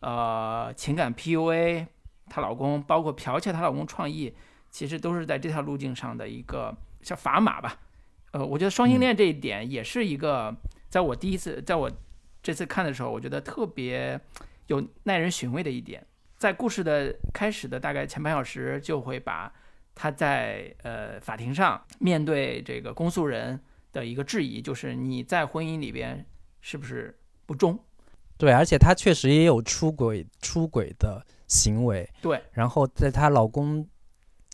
[0.01, 1.87] 呃，情感 PUA，
[2.29, 4.35] 她老公包括剽窃她老公创意，
[4.75, 7.79] 其实都是在这条路径上的一个像砝码吧。
[8.33, 10.53] 呃，我觉得双性恋这一点也是一个，
[10.89, 11.89] 在我第一次在我
[12.43, 14.21] 这次看的时候，我觉得特别
[14.67, 16.05] 有耐人寻味的一点。
[16.37, 19.51] 在故事的开始的大概前半小时，就会把
[19.95, 23.61] 他在呃法庭上面对这个公诉人
[23.93, 26.27] 的一个质疑，就是你在婚姻里边
[26.61, 27.79] 是不是不忠？
[28.37, 32.11] 对，而且她确实也有出轨出轨的行为。
[32.21, 33.87] 对，然后在她老公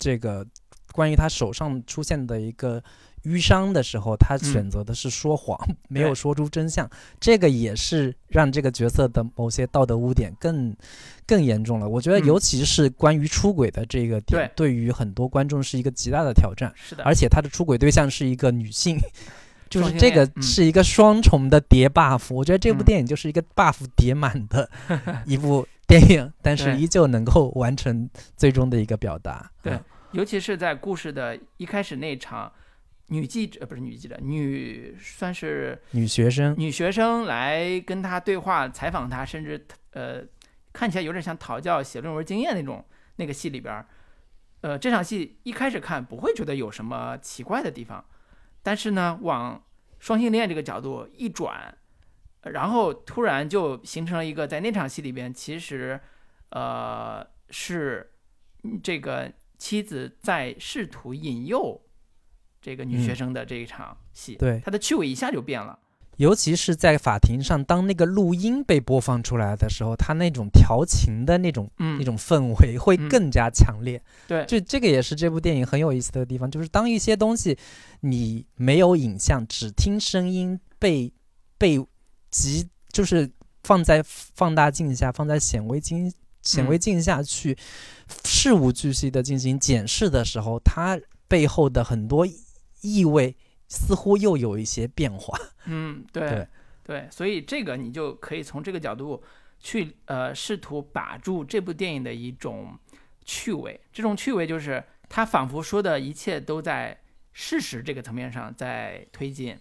[0.00, 0.44] 这个
[0.92, 2.82] 关于他手上出现的一个
[3.24, 5.56] 淤伤的时候，他选择的是说谎，
[5.88, 6.88] 没有说出真相。
[7.20, 10.74] 这个也是让这个角色的某些道德污点更
[11.26, 11.86] 更严重了。
[11.88, 16.72] 我觉得，嗯尤其是关于出轨的这个点，对于很多观众是一个极大的挑战。
[16.74, 18.98] 是的，而且他的出轨对象是一个女性，
[19.68, 22.34] 就是这个是一个双重的叠 buff。
[22.34, 24.68] 我觉得这部嗯电影就是一个 buff 叠满的
[25.26, 29.50] 一部电影，但是依旧能够完成最终的一个表达。
[29.61, 32.53] 对嗯尤其是在故事的一开始那场，
[33.07, 40.20] 女记者呃不是女记者，女算是女学生，女学生来跟他对话、采访他，甚至呃
[40.72, 42.85] 看起来有点像讨教写论文经验那种
[43.16, 43.87] 那个戏里边儿，
[44.62, 48.05] 呃这场戏一开始看不会觉得有什么奇怪的地方，
[48.64, 49.62] 但是呢往
[50.00, 51.72] 双性恋这个角度一转，
[52.42, 56.00] 然后突然就形成了一个在那场戏里边其实
[56.50, 58.11] 呃是
[58.62, 61.81] 嗯这个妻子在试图引诱
[62.62, 65.79] 这个女嗯学生的这一场戏，对它的趣味一下就变了。
[66.16, 74.03] 尤其是在法庭上，当那个录音被播放出来的时候，他那种调情的那种嗯，那种氛围会嗯更加强烈。
[74.29, 77.57] 对，就这个也是这部电影很有意思的地方，就是当一些东西
[78.00, 81.11] 你没有影像，只听声音被
[81.57, 81.83] 被
[82.31, 83.31] 极就是
[83.62, 86.12] 放在放大镜下，放在显微镜
[86.43, 87.57] 显微镜下去
[88.25, 92.27] 事无巨细的进行检视的时候，它背后的很多
[92.81, 93.37] 意味
[93.69, 95.38] 似乎又有一些变化。
[95.66, 96.49] 嗯，对对
[96.83, 99.23] 对所以这个你就可以从这个角度
[99.61, 102.77] 去呃试图把住这部电影的一种
[103.25, 106.99] 趣味，这种趣味就是它仿佛说的一切都在
[107.33, 109.57] 事实这个层面上在推进，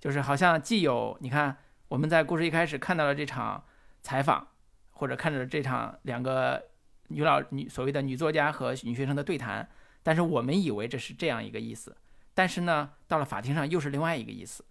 [0.00, 1.56] 就是好像既有你看
[1.94, 3.62] 我们在故事一开始看到了这场
[4.02, 4.48] 采访，
[4.90, 6.60] 或者看着这场两个
[7.06, 9.70] 女老女所谓的女作家和女学生的对谈，
[10.02, 11.96] 但是我们以为这是这样一个意思，
[12.34, 14.64] 但是呢，到了法庭上又是另外一个意思，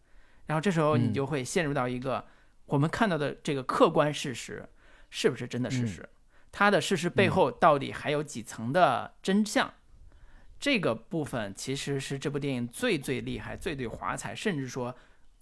[0.47, 1.13] 然后这时候你嗯。
[1.13, 2.26] 就会陷入到一个、
[2.65, 4.67] 我们看到的这个客观事实
[5.09, 5.88] 是不是真的事嗯。
[5.88, 6.09] 实，
[6.51, 9.74] 它的事实背后到底还有几层的真相？
[10.59, 14.93] 这个部分其实是这部电影最最厉害、最最华彩，甚至说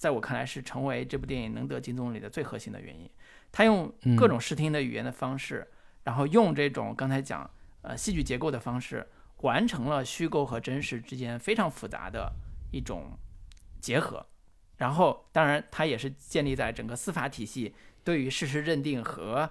[0.01, 3.07] 在我看来是成为这部电影能得金棕榈的最核心的原因。
[3.51, 5.67] 他用嗯各种视听的语言的方式，
[6.05, 7.47] 然后用这种刚才讲
[7.83, 9.07] 呃戏剧结构的方式，
[9.41, 12.33] 完成了虚构和真实之间非常复杂的
[12.71, 13.15] 一种
[13.79, 14.25] 结合。
[14.77, 19.47] 然后，当然，它也是建立在整个司法体系对于事实认定和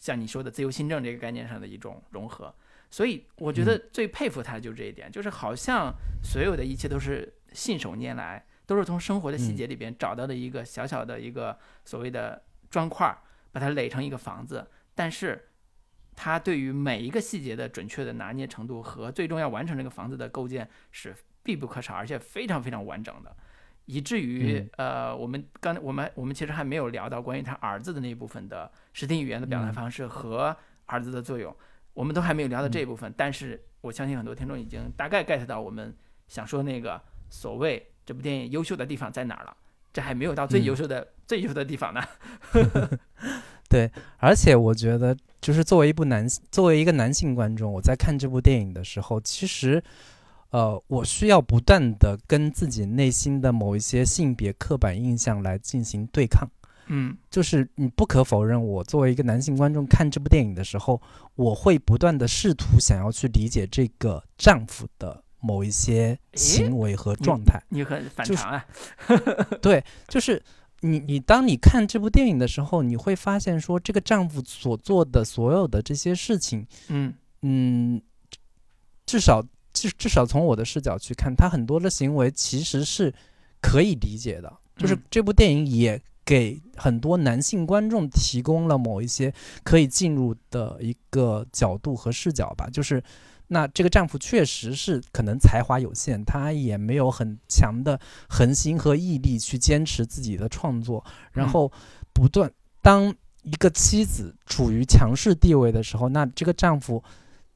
[0.00, 2.52] 像你说的自由新政这个概念上的一种融合。
[2.90, 5.94] 所以，我觉得最佩服他的就是这一点，就是好像
[6.24, 13.18] 所有的一切都是信手拈来，都是从生活的细节里边找到的一个小小的一个所谓的砖块儿，
[13.52, 14.66] 把它垒成一个房子。
[14.94, 15.50] 但是，
[16.16, 23.36] 他对于每一个细节的准确的拿捏程度和最终要完成这个房子的构建是必不可少，而且非常非常完整的。
[23.84, 30.56] 以至于、嗯呃，我们刚我们我们其实还没有聊到关于他儿子的那一部分的视听语言的表达嗯方式和
[30.86, 31.54] 儿子的作用，
[31.92, 33.12] 我们都还没有聊到这一部分。
[33.18, 35.94] 但是我相信很多听众已经大概 get 到我们
[36.28, 36.98] 想说那个
[37.28, 39.56] 所谓这部电影优秀的地方在哪儿了。
[39.92, 42.00] 这还没有到最嗯优秀的、最优秀的地方呢。
[43.68, 49.82] 对而且我觉得，就是作为一部男，作为一个男性观众，我在看这部电影的时候，其实，
[50.50, 56.48] 呃，我需要不断的跟自己内心的某一些性别刻板印象来进行对抗。
[56.86, 61.00] 嗯就是你不可否认，我作为一个男性观众看这部电影的时候，
[61.34, 67.60] 我会不断的试图想要去理解这个丈夫的某一些行为和状态。
[67.68, 68.64] 你很反就是常啊。
[69.60, 70.42] 对，就是
[70.80, 77.12] 你你当你看这部电影的时候，你会发现说，这个丈夫所做的所有的这些事情，嗯
[77.42, 78.00] 嗯，
[79.04, 83.12] 至少至至少从我的视角去看，他很多的行为其实是
[83.60, 84.52] 可以理解的。
[84.76, 89.32] 就是嗯这部电影也给很多男性观众提供了某一些
[89.62, 92.68] 可以进入的一个角度和视角吧。
[92.72, 93.02] 就是
[93.52, 101.48] 那这个丈夫确实是可能才华有限，他也没有很强的恒心和毅力去坚持自己的创作，然嗯。
[101.48, 101.70] 后
[102.14, 102.50] 不断
[102.80, 107.02] 当一个妻子处于强势地位的时候，那这个丈夫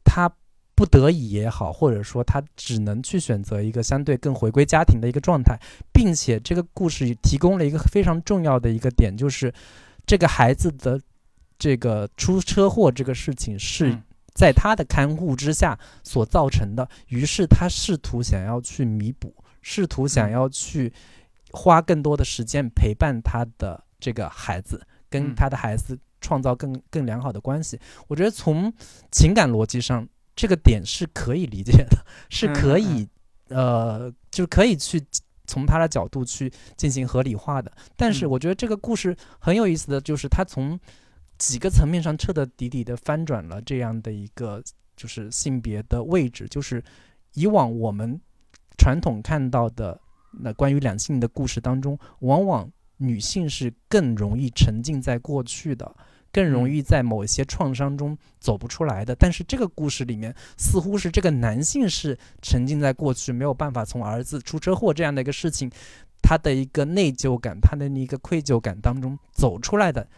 [0.05, 0.31] 他
[0.75, 5.59] 不得已也好，或者说他只能去选择一个相对更回归家庭的一个状态，
[5.93, 9.53] 并且这个故事也提供了一个非常重要的一个点，就是
[10.07, 11.01] 这个孩子的
[11.59, 14.03] 这个出车祸这个事情是嗯
[14.37, 20.33] 在他的看护之下所造成的，于是他试图想要去弥补，试图想嗯。
[20.33, 20.93] 要去
[21.51, 25.35] 花更多的时间陪伴他的这个孩子，跟嗯。
[25.35, 27.81] 他的孩子创造更更良好的关系。
[28.07, 28.73] 我觉得从
[29.11, 30.07] 情感逻辑上，
[30.37, 33.09] 这个点是可以理解的， 是可以
[33.49, 35.03] 呃，就是可以去。
[35.49, 38.31] 从他的角度去进行合理化的，但是嗯。
[38.31, 40.77] 我觉得这个故事很有意思的就是，他从
[41.39, 44.63] 几个层面上彻彻底底的翻转了这样的一个
[44.97, 46.83] 就是性别的位置，就是
[47.35, 48.21] 以往我们
[48.79, 50.01] 传统看到的
[50.33, 55.95] 那关于两性的故事当中，往往女性是更容易沉浸在过去的，
[56.33, 59.15] 更容易在某一些创伤中走不出来的。
[59.15, 65.71] 但是这个故事里面，似乎是这个男性是沉浸在过去，没有办法从儿子出车祸这样的一个事情，
[66.23, 70.09] 他的一个内疚感，他的一个愧疚感当中走出来的嗯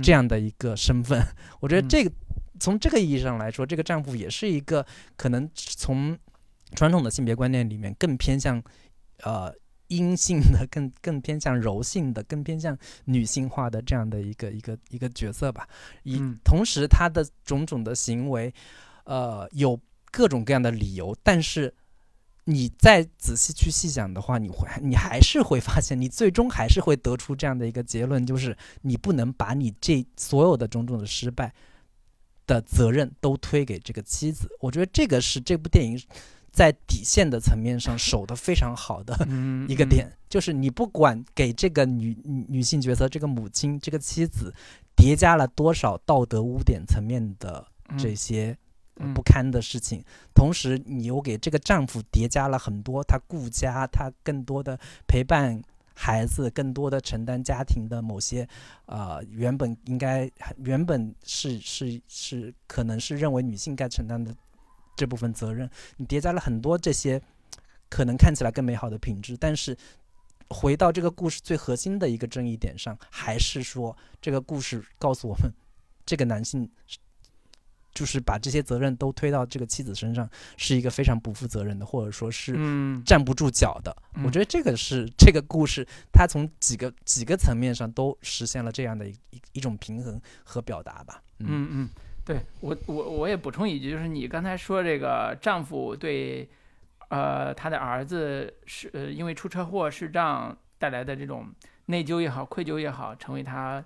[0.00, 1.20] 这样的一个身份。
[1.60, 2.12] 我觉得嗯这个、
[2.60, 4.86] 从这个意义上来说，这个丈夫也是一个
[5.16, 6.16] 可能从
[6.76, 8.62] 传统的性别观念里面更偏向
[9.22, 9.52] 呃
[9.88, 15.68] 阴性的、更更偏向柔性的、更偏向女性化的这样的一个一个一个角色吧。
[16.04, 18.54] 以、嗯同时，他的种种的行为，
[19.04, 19.78] 呃，有
[20.10, 21.74] 各种各样的理由，但是。
[22.44, 31.54] 你再仔细去细想的话，你会你还是会发现，你最终还是会得出这样的一个结论，就是你不能把你这所有的种种的失败
[32.46, 34.48] 的责任都推给这个妻子。
[34.60, 36.00] 我觉得这个是这部电影
[36.50, 44.52] 在底线的层面上守得非常好的嗯一个点，就是你不管给这个女女女性角色、这个母亲、这个妻子
[44.96, 48.58] 叠加了多少道德污点层面的嗯这些
[49.14, 55.62] 不堪的事情，同时你又给这个丈夫叠加了很多他顾家，他更多的陪伴
[55.94, 58.48] 孩子，更多的承担家庭的某些
[58.86, 64.34] 呃原本应该原本是是是可能是认为女性该承担的
[64.96, 67.20] 这部分责任，你叠加了很多这些
[67.88, 69.76] 可能看起来更美好的品质，但是。
[70.54, 75.50] 回到这个故事最核心的一个争议点上，还是说这个故事告诉我们，
[76.04, 76.98] 这个男性是
[77.94, 83.94] 就是把这些责任都推到这个妻子身上，是一个非常不负责任的，或者说是嗯站不住脚的。
[84.14, 91.22] 嗯我觉得这个是这个故事，它从几个几个层面上都实现了这样的一一一种平衡和表达吧。
[91.38, 91.88] 嗯嗯嗯，
[92.24, 96.48] 对我我我也补充一句，就是你刚才说这个丈夫对
[97.08, 101.46] 呃他的儿子是呃因为出车祸视障带来的这种
[101.86, 103.84] 内疚也好、愧疚也好，成为他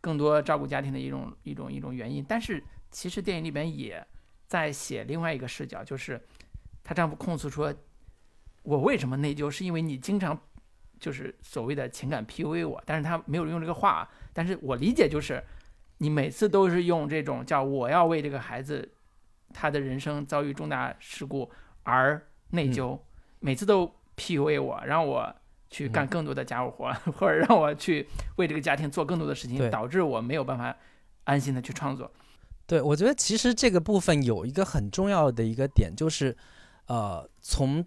[0.00, 2.24] 更多照顾家庭的一种一种一种原因。
[2.26, 2.62] 但是
[2.94, 4.06] 其实电影里边也
[4.46, 6.20] 在写另外一个视角，就是
[6.84, 7.74] 她丈夫控诉说，
[8.62, 10.38] 我为什么内疚，是因为你经常
[11.00, 15.42] 就是所谓的情感 PUA 我，但是她没有用这个话，但是我理解就是
[15.98, 18.88] 你每次都是用这种叫我要为这个孩子
[19.52, 21.50] 他的人生遭遇重大事故
[21.82, 22.96] 而内疚，
[23.40, 25.34] 每次都 PUA 我，让我
[25.68, 30.76] 去干更多的家务活，或者让我去为这个家庭做更多的事情，导致我没有办法
[31.24, 32.08] 安心的去创作。
[32.66, 36.36] 对，我觉得其实这个部分有一个很重要的一个点，就是，
[36.86, 37.84] 呃，从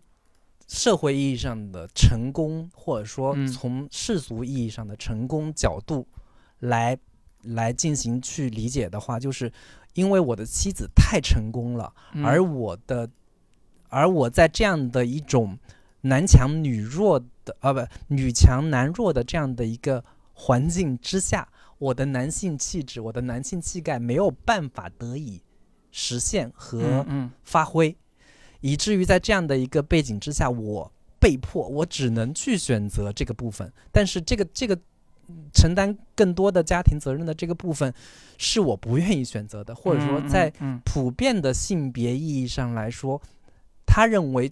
[0.68, 3.48] 社会意义上的成功，或者说嗯。
[3.48, 6.08] 从世俗意义上的成功角度
[6.60, 6.98] 来
[7.42, 9.52] 来进行去理解的话，就是
[9.94, 12.24] 因为我的妻子太成功了，嗯。
[12.24, 13.10] 而我的，
[13.90, 15.58] 而我在这样的一种
[16.02, 20.04] 男强女弱的啊不女强男弱的这样的一个
[20.34, 21.48] 环境之下，
[21.78, 25.42] 我的男性气质，我的男性气概没有办法得以
[25.92, 27.32] 实现和嗯嗯。
[27.44, 27.96] 发挥，
[28.62, 34.78] 以至于在这样的一个背景之下，我被迫我只能去选择这个部分，但是这个这个
[35.54, 37.94] 承担更多的家庭责任的这个部分，
[38.38, 40.80] 是我不愿意选择的，或者说嗯在嗯。
[40.86, 43.22] 普遍的性别意义上来说，
[43.86, 44.52] 他认为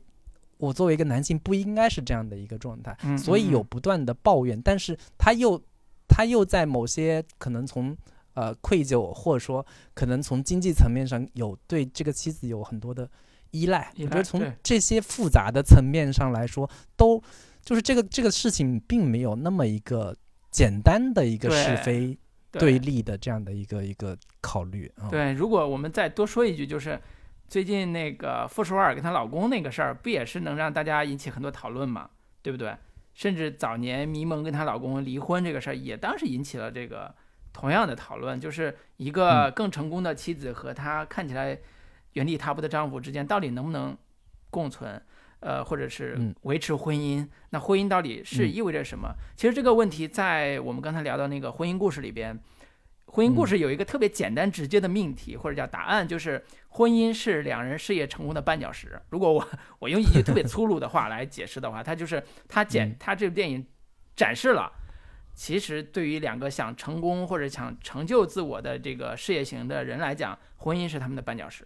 [0.58, 3.68] 我作为一个男性不应该是这样的一个状态，嗯所以有嗯。
[3.70, 5.62] 不断的抱怨，但是他又
[6.08, 7.96] 他又在某些可能从
[8.34, 13.10] 呃愧疚，或者说可能从经济层面上有对这个妻子有很多的
[13.52, 13.92] 依赖。
[13.98, 17.22] 我觉得从这些复杂的层面上来说，都
[17.64, 20.16] 就是这个这个事情并没有那么一个
[20.52, 22.18] 简单的一个是非
[22.52, 25.10] 对对立的这样的一个一个考虑啊。
[25.10, 27.00] 对，如果我们再多说一句，就是
[27.48, 32.10] 最近那个傅首尔跟她老公那个事儿，不也是能让大家引起很多讨论嘛，
[32.42, 32.76] 对不对？
[33.16, 37.12] 甚至早年迷蒙跟她老公离婚这个事儿，也当时引起了这个
[37.52, 41.58] 同样的讨论，就是一个更成功的妻子和她看起来
[42.14, 43.98] 原地踏步的丈夫之间，到底能不能
[44.52, 45.02] 共存？
[45.42, 49.14] 呃，或者是嗯维持婚姻，那婚姻到底是嗯意味着什么？
[49.36, 52.40] 其实这个问题在我们刚才聊到那个婚姻故事里边，
[53.16, 59.02] 婚姻故嗯事有一个特别简单直接的命题或者叫答案，就是婚姻是两人事业成功的绊脚石。
[59.10, 59.48] 如果我
[59.80, 63.66] 我用一句特别粗鲁的话来解释的话，它就是它简嗯它这部电影
[64.18, 64.70] 展示了，
[65.34, 71.66] 其实对于两个想成功或者想成就自我的这个事业型的人来讲，婚姻是他们的绊脚石。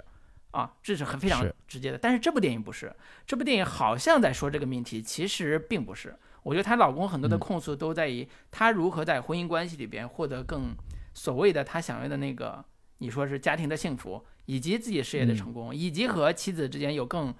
[0.51, 2.91] 啊，这是很非常直接的，但是这部电影不是，
[3.25, 6.15] 这部电影好像在说这个命题，其实并不是。
[6.41, 10.75] 我觉得她老公很多的嗯控诉都在于她如何在婚姻关系里边获得更
[11.19, 12.63] 所谓的他想要的那个，
[12.99, 17.35] 你说是家庭的幸福，以及自己事业的嗯成功，以及和妻子之间有更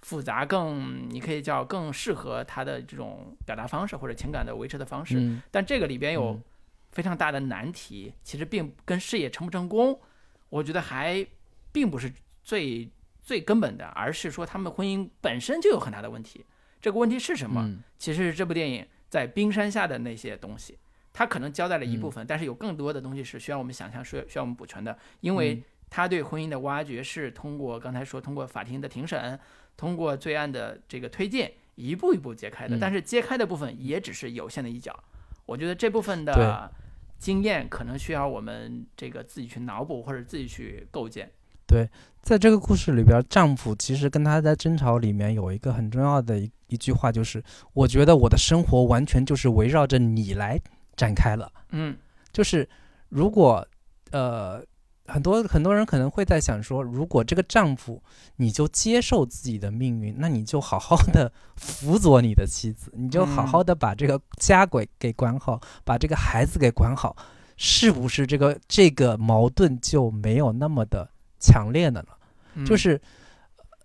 [0.00, 5.20] 复杂、更你可以叫更适合他的这种表达方式或者情感的维持的方式。
[5.20, 6.42] 嗯，但这个里边有嗯
[6.92, 10.00] 非常大的难题，其实并跟事业成不成功，
[10.48, 11.26] 我觉得还
[11.70, 12.10] 并不是
[12.42, 16.46] 最最根本的，而是说他们婚姻本身就有很大的问题。
[16.80, 17.60] 这个问题是什么？
[17.62, 20.78] 嗯其实是这部电影在冰山下的那些东西，
[21.18, 24.96] 它可能交代了一嗯部分，但是有更多的东西是需要我们想象，需要需要我们补全的。
[25.18, 29.36] 因为嗯他对婚姻的挖掘是通过刚才说，通过法庭的庭审，
[29.76, 32.76] 通过罪案的这个推进，一步一步揭开的。
[32.76, 34.96] 嗯但是揭开的部分也只是有限的一角。
[35.44, 36.70] 我觉得这部分的
[37.18, 41.28] 经验可能需要我们这个自己去脑补或者自己去构建。
[41.66, 41.88] 对
[42.22, 47.42] 在这个故事里边，丈夫其实跟他在争吵里面有一个很重要的一一句话，就是
[47.72, 50.60] 我觉得我的生活完全就是围绕着你来
[50.98, 51.50] 展开了。
[51.70, 51.96] 嗯
[52.30, 52.68] 就是
[53.08, 53.66] 如果
[54.10, 54.62] 呃，
[55.06, 58.02] 很多很多人可能会在想说，如果这个丈夫
[58.36, 67.16] 你就接受自己的命运，那你就好好的辅佐你的妻子，你就好好的把这个家给给管好，把这个孩子给管好，
[67.56, 72.18] 是不是这个这个矛盾就没有那么的强烈的了？
[72.54, 73.00] 嗯，就是，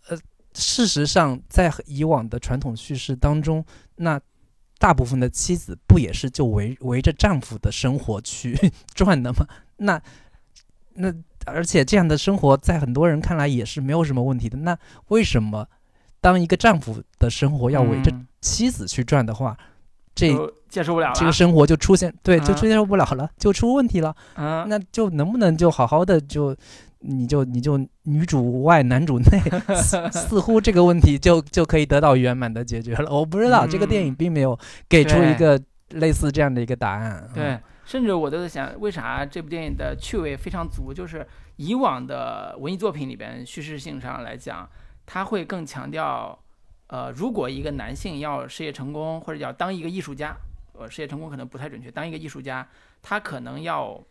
[0.09, 0.17] 呃，
[0.53, 4.19] 事实上，在以往的传统叙事当中，那
[4.83, 8.53] 大部分的妻子不也是就围围着丈夫的生活去
[8.93, 9.47] 转的吗？
[9.77, 10.01] 那
[10.95, 11.13] 那
[11.45, 14.57] 而且这样的生活在很多人看来也是没有什么问题的。
[14.57, 14.77] 那
[15.07, 15.65] 为什么
[16.19, 19.57] 当一个丈夫的生活要围着嗯妻子去转的话，
[20.13, 20.27] 这
[20.67, 21.15] 接受不了了。
[21.15, 24.13] 这个生活就出现对就嗯接受不了了，就出问题了。
[24.35, 26.53] 嗯，那就能不能就好好的就，
[27.05, 29.39] 你就你就女主外男主内，
[29.75, 33.11] 似似乎这个问题就就可以得到圆满的解决了。
[33.11, 37.29] 我不知道、这个电影嗯并没有给出一个类似这样的一个答案。
[37.33, 40.93] 对嗯，，甚至我都在想，为啥这部电影的趣味非常足？
[40.93, 41.27] 就是
[41.57, 44.67] 以往的文艺作品里边，叙事性上来讲，
[45.05, 46.39] 它会更强调，
[46.87, 50.35] 呃，如果一个男性要事业成功，或者要当一个艺术家，
[50.73, 51.91] 呃事业成功可能不太准确。
[51.91, 52.67] 当一个艺术家，
[53.01, 54.01] 他可能要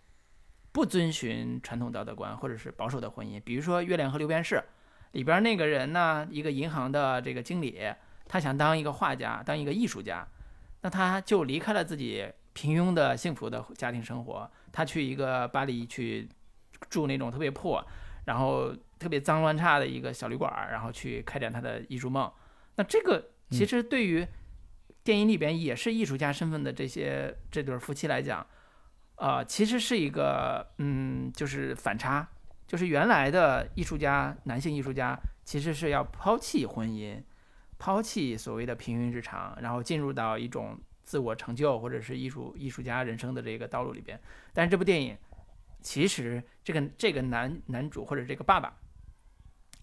[0.72, 4.56] 不遵循传统道德观或者是保守的婚姻，比如说《月亮和六便士》
[5.12, 7.78] 里边那个人呢，一个银行的这个经理，
[8.26, 10.26] 他想当一个画家，当一个艺术家，
[10.80, 16.26] 那他就离开了自己平庸的幸福的家庭生活，他去一个巴黎去
[16.88, 17.86] 住那种特别破，
[18.24, 22.32] 然后特别脏乱差的一个小旅馆，然后去开展他的艺术梦。
[22.76, 24.26] 那这个其实对于
[25.04, 28.46] 电影里边也是艺术家身份的这些这对夫妻来讲，
[29.22, 32.28] 呃，其实是一个嗯，就是反差，
[32.66, 37.22] 就是原来的艺术家，男性艺术家其实是要抛弃婚姻，
[37.78, 44.20] 抛弃所谓的平庸日常，然后进入到一种自我成就或者是艺术艺术家人生的这个道路里边。
[44.52, 45.16] 但是这部电影
[45.80, 48.76] 其实这个这个男男主或者这个爸爸，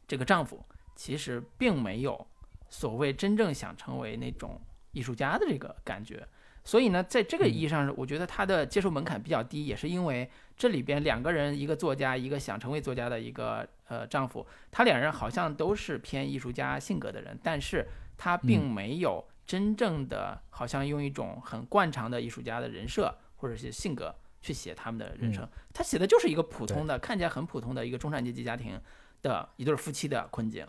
[0.06, 0.62] 这个丈夫
[0.98, 2.28] 其实并没有
[2.68, 4.60] 所谓真正想成为那种。
[4.92, 6.28] 艺术家的这个感觉，
[6.70, 17.88] 所以呢，在这个意义上，我觉得他的接受门槛比较低，也是因为这里边两个人，一个作家，一个想成为作家的一个呃丈夫，他两人好像都是偏艺术家性格的人，但是
[18.20, 28.80] 他并没有真正的好像用一种很惯常的艺术家的人设或者是性格去写他们的人生，他写的就是一个普通的，看起来很普通的一个中产阶级家庭
[29.24, 30.68] 的一对夫妻的困境，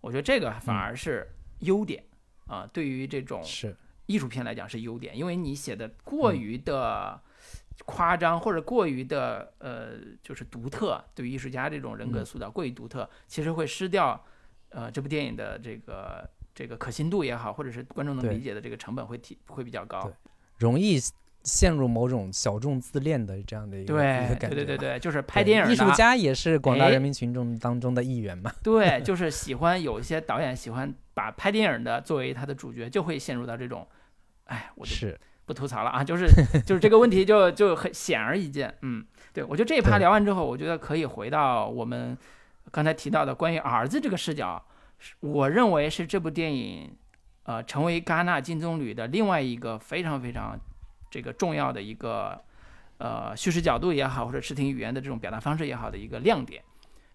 [0.00, 1.28] 我觉得这个反而是
[1.58, 2.04] 优点。
[2.46, 3.76] 啊，对于这种是
[4.10, 7.20] 艺术片来讲是优点，因为你写的过于的
[7.84, 14.20] 夸张或者过于的呃就是独特，对于艺术家这种人格塑造过于独特，其实会失掉
[14.70, 20.10] 呃这部电影的这个这个可信度也好，或者是观众能理解的这个成本会提会比较高，
[20.58, 20.98] 容易
[21.44, 24.56] 陷入某种小众自恋的这样的一个对感觉。
[24.56, 28.52] 对对对对，就是拍电影艺术家也是广大人民群众当中的一员嘛。
[28.62, 30.92] 对，就是喜欢有一些导演喜欢。
[31.12, 33.86] 把拍电影的作为他的主角，就会陷入到这种，
[34.50, 36.26] 哎，我是不吐槽了啊，就是
[36.66, 42.16] 就是这个问题就就很显而易见，嗯，对我觉得这一趴聊完之后，我觉得可以回到我们
[42.70, 44.62] 刚才提到的关于儿子这个视角，
[45.20, 46.96] 我认为是这部电影
[47.44, 50.58] 呃成为戛纳金棕榈的另外一个非常非常
[51.10, 52.40] 这个重要的一个
[52.98, 56.62] 呃叙事角度也好，或者视听语言的这种表达方式也好的一个亮点。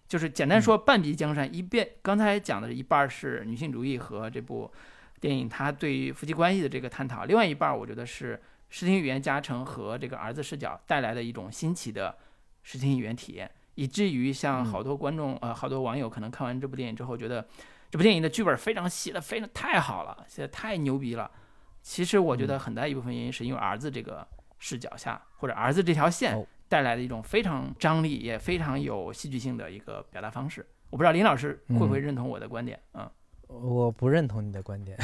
[0.08, 4.70] 就是简单说，半壁江山一遍，刚才讲的一半是女性主义和这部
[5.20, 12.16] 电影它对于夫妻关系的这个探讨，另外一半我觉得是视听语言加成和这个儿子视角带来的一种新奇的
[12.62, 17.46] 视听语言体验，以至于像好多观众呃好多网友可能看完这部电影之后觉得
[17.90, 21.30] 这部电影的剧本非常写的非常太好了，写的太牛逼了。
[21.82, 24.26] 其实我觉得很大一部分原因是因为儿子这个
[24.58, 26.46] 视角下或者儿子这条线。
[26.68, 33.08] 带来的一种非常张力也非常有戏剧性的一个表达方式，我不知道林老师会不会认同我的观点啊？
[33.48, 34.98] 我不认同你的观点。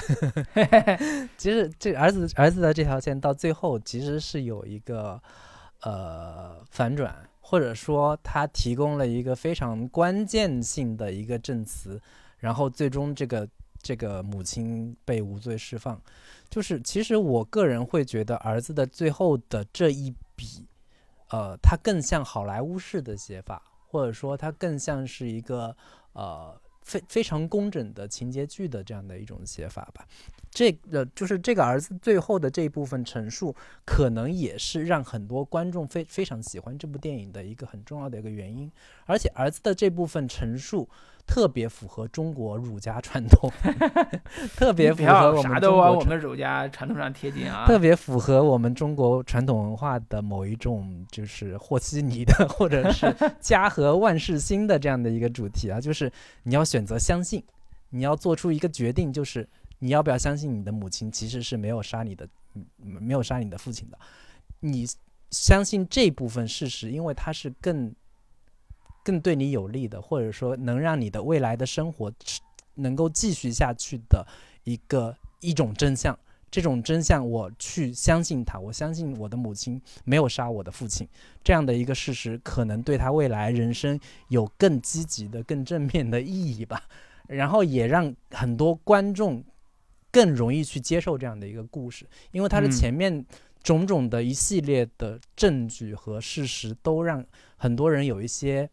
[1.36, 5.20] 其实这儿子儿子的这条线到最后其实是有一个
[5.82, 12.00] 呃反转，或者说他提供了一个非常关键性的一个证词，
[12.38, 13.48] 然后最终这个
[13.82, 16.00] 这个母亲被无罪释放。
[16.50, 20.66] 就是其实我个人会觉得儿子的最后的这一笔。
[21.30, 25.74] 呃，它更像好莱坞式的写法，或者说它更像是一个
[26.12, 30.06] 呃非非常工整的情节剧的这样的一种写法吧。
[30.50, 33.54] 这呃就是这个儿子最后的这一部分陈述，
[33.86, 38.70] 可能也是让很多观众非非常喜欢这部电影的一个很重要的一个原因。
[39.06, 40.88] 而且儿子的这部分陈述。
[41.26, 43.50] 特别符合中国儒家传统，
[44.54, 47.64] 特别符合我们啥都往我们儒家传统上贴近啊！
[47.66, 55.80] 特别符合我们中国传统文化的某一种，就是和稀泥的，或者是 家和万事兴的这样的一个主题啊！
[55.80, 56.12] 就是
[56.42, 57.42] 你要选择相信，
[57.90, 59.48] 你要做出一个决定，就是
[59.78, 62.28] 你要不要相信你的母亲其实是没有杀你的，
[62.76, 63.98] 没有杀你的父亲的？
[64.60, 64.86] 你
[65.30, 67.94] 相信这部分事实，因为它是更。
[69.04, 72.12] 更对你有利的，或者说能让你的未来的生活
[72.74, 74.26] 能够继续下去的
[74.64, 76.18] 一个一种真相，
[76.50, 81.06] 这种真相我去相信他，我相信我的母亲没有杀我的父亲，
[81.42, 83.98] 这样的一个事实可能对他未来人生
[84.28, 86.82] 有更积极的、更正面的意义吧。
[87.26, 89.42] 然后也让很多观众
[90.10, 93.24] 更容易去接受这样的一个故事，因为他的前面
[93.62, 97.24] 种种的一系列的证据和事实都让
[97.56, 98.70] 很多人有一些。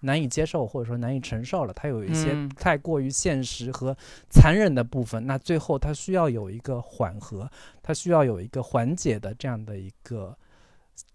[0.00, 3.96] 难以接受或者说难以承受了，它有一些太过于现实和
[4.28, 7.50] 残忍的部分，那最后它需要有一个缓和，
[7.82, 10.36] 它需要有一个缓解的这样的一个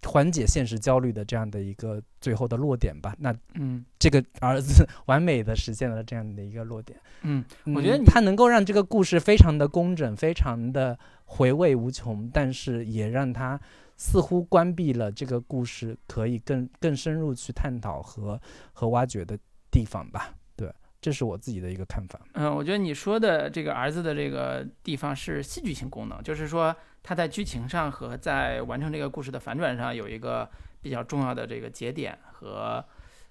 [0.03, 3.15] 缓解现实焦虑的这样的一个最后的落点吧。
[3.19, 6.99] 那嗯这个儿子完美的实现了这样的一个落点。
[7.21, 7.43] 嗯，
[7.75, 13.59] 我觉得他能够让这个故事非常的工整，非常的回味无穷，但是也让他
[13.97, 18.39] 似乎关闭了这个故事可以更更深入去探讨和
[18.73, 19.37] 和挖掘的
[19.71, 20.33] 地方吧。
[20.55, 22.19] 对，这是我自己的一个看法。
[22.33, 30.49] 嗯，我觉得你说的这个儿子的这个地方是戏剧性功能，就是说他在剧情上和在完成这个故事的反转上有一个
[30.81, 32.83] 比较重要的这个节点和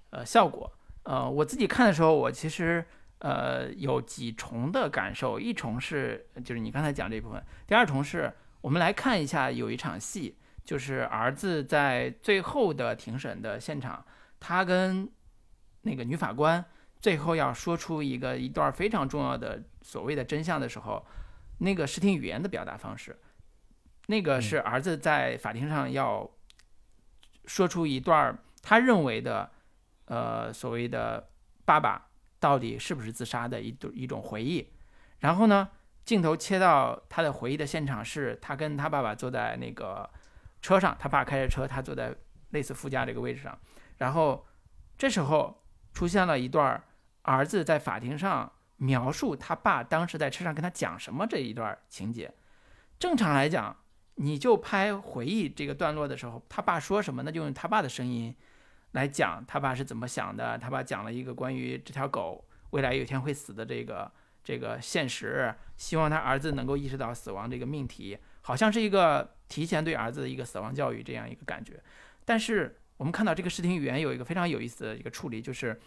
[0.09, 0.71] 呃效果。
[1.03, 2.83] 呃，我自己看的时候，我其实
[3.19, 10.35] 呃有几重的感受，一重是就是你刚才讲这部分，第二重是我们来看一下有一场戏，
[10.65, 14.03] 就是儿子在最后的庭审的现场，
[14.39, 15.09] 他跟
[15.83, 16.65] 那个女法官。
[17.01, 21.05] 最后要说出一个一段非常重要的所谓的真相的时候，
[21.59, 23.15] 那个视听语言的表达方式，
[24.07, 26.27] 那个是儿子在法庭上要
[27.45, 29.51] 说出一段他认为的，
[30.05, 31.29] 呃，所谓的
[31.63, 32.07] 爸爸
[32.39, 34.67] 到底是不是自杀的一种一种回忆。
[35.19, 35.69] 然后呢，
[36.05, 40.09] 镜头切到他的回忆的现场，是他跟他爸爸坐在那个
[40.65, 42.13] 车上，他爸开着车，他坐在
[42.49, 43.57] 类似副驾这个位置上。
[43.97, 44.45] 然后
[44.97, 45.63] 这时候
[45.93, 46.81] 出现了一段。
[47.27, 52.31] 儿子在法庭上描述他爸当时在车上跟他讲什么这一段情节，
[52.99, 53.75] 正常来讲，
[54.13, 58.35] 你就拍回忆这个段落的时候，他爸说什么，那就用他爸的声音
[58.91, 60.55] 来讲他爸是怎么想的。
[60.59, 64.11] 他爸讲了一个关于这条狗未来有一天会死的这个
[64.43, 71.81] 这个现实，希望他儿子能够意识到死亡这个命题，好像是一个 提前对儿子的一个死亡教育这样一个感觉。
[72.23, 75.79] 但是我们看到这个视听语言有一个非常有意思的一个处理，就是。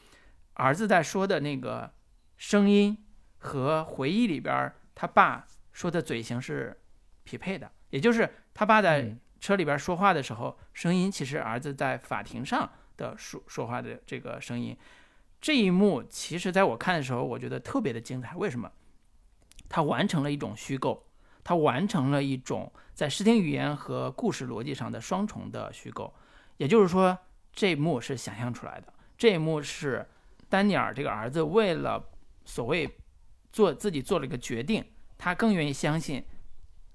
[0.55, 1.89] 儿子在说的那个
[2.37, 2.99] 声音
[3.37, 6.77] 和回忆里边他爸说的嘴型是
[7.23, 14.77] 匹配的，也就是他爸在车里边说话的时候，声音其实儿子在法庭上的说说话的这个声音。
[15.41, 18.35] 这一幕其实在我看的时候，我觉得特别的精彩。
[18.35, 18.73] 为什么？
[19.69, 21.07] 他完成了一种虚构，
[21.49, 26.13] 他完成了一种在视听语言和故事逻辑上的双重的虚构。
[26.59, 27.17] 也就是说，
[27.55, 30.07] 这一幕是想象出来的，这一幕是。
[30.51, 32.03] 丹尼尔这个儿子为了
[32.45, 32.99] 所谓
[33.51, 34.85] 做自己做了一个决定，
[35.17, 36.23] 他更愿意相信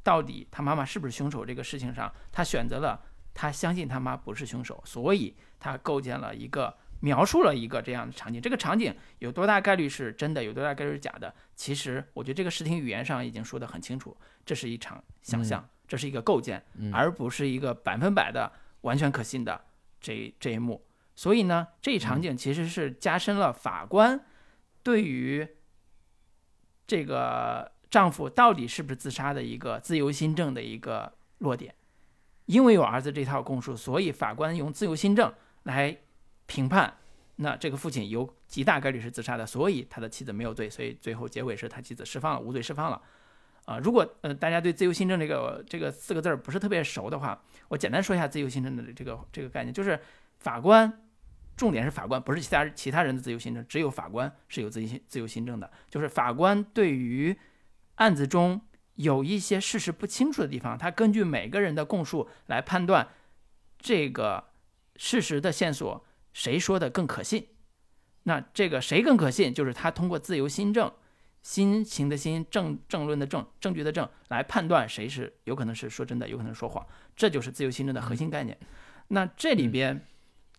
[0.04, 3.00] 到底他妈妈是不是凶手这个事情上，他选择了
[3.34, 8.42] 他相信他妈不是凶手，所以他构建了一个描述了一个这样的场景。
[8.42, 11.34] 这个场景有多大概率是真的，有多大概率是假的？
[11.54, 18.50] 其实我觉得这个视听语言上已经说得很清楚，这是一场想象，这是一个构建，而不是一个百分百的
[18.82, 19.66] 完全可信的
[20.00, 20.82] 这这一幕。
[21.14, 24.24] 所以呢，这一场景其实是加深了法官
[24.82, 25.46] 对于
[26.88, 31.76] 这个丈夫到底是不是自杀的一个自由心证的一个落点。
[32.46, 35.34] 因为有儿子这套供述，所以法官用自由心证
[35.64, 35.98] 来
[36.54, 36.94] 评判，
[37.38, 43.02] 那这个父亲有极大概率是自杀的，所以他的妻子没有罪，所以最后结尾是他妻子释放了，无罪释放了。
[43.66, 50.00] 啊，如果呃大家对自由心证这个这个四个字儿不是特别熟的话，我简单说一下自由心证的这个这个概念，就是
[50.38, 51.00] 法官。
[51.56, 55.72] 重点是法官，不是其他其他人的自由心证，只有法官是有自由自由心证的。
[55.88, 57.38] 就是法官对于
[57.98, 58.60] 案子中
[58.96, 63.08] 有一些事实不清楚的地方，他根据每个人的供述来判断
[63.78, 64.46] 这个
[64.96, 66.04] 事实的线索
[66.34, 67.48] 谁说的更可信。
[68.24, 70.92] 那这个谁更可信，就是他通过自由新政，
[71.42, 76.86] 新情的新政政论的政，证据的证来判断谁是有可能是说真的，有可能说谎。
[77.16, 78.58] 这就是自由新政的核心概念。
[79.08, 80.06] 那这里边。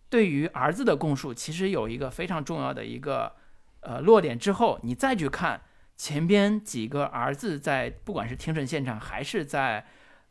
[0.07, 3.33] 对于儿子的供述，其实有一个非常重要的一个
[3.81, 4.37] 呃落点。
[4.37, 5.59] 之后你再去看
[5.97, 9.85] 前边几个儿子在不管是庭审现场，还是在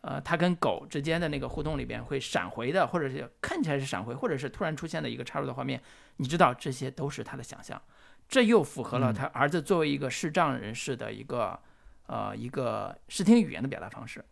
[0.07, 5.81] 呃他跟狗之间的那个互动里边，会闪回的，或者是看起来是闪回，或者是突然出现的一个插入的画面，
[6.17, 7.81] 你知道这些都是他的想象。
[8.29, 11.59] 这又符合了他儿子作为一个视障人士的一个
[12.07, 14.25] 呃一个视听语言的表达方式，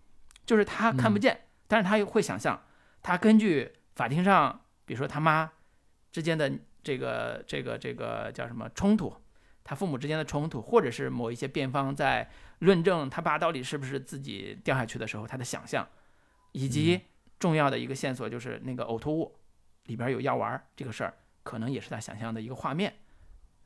[0.44, 2.62] 就是他看不见，但是他又会想象。
[3.02, 4.60] 他根据法庭上。
[4.84, 5.48] 比如说他妈
[6.10, 6.52] 之间的
[6.82, 9.14] 这个这个这个叫什么冲突，
[9.62, 12.28] 他父母之间的冲突，或者是某一些辩方在
[12.62, 15.88] 论证他爸到底是不是自己掉下去的时候，他的想象，
[16.52, 17.00] 以及
[17.38, 19.36] 重要的一个线索就是那个呕吐物
[19.86, 22.94] 里边有药丸这个事儿，可能也是他想象的一个画面。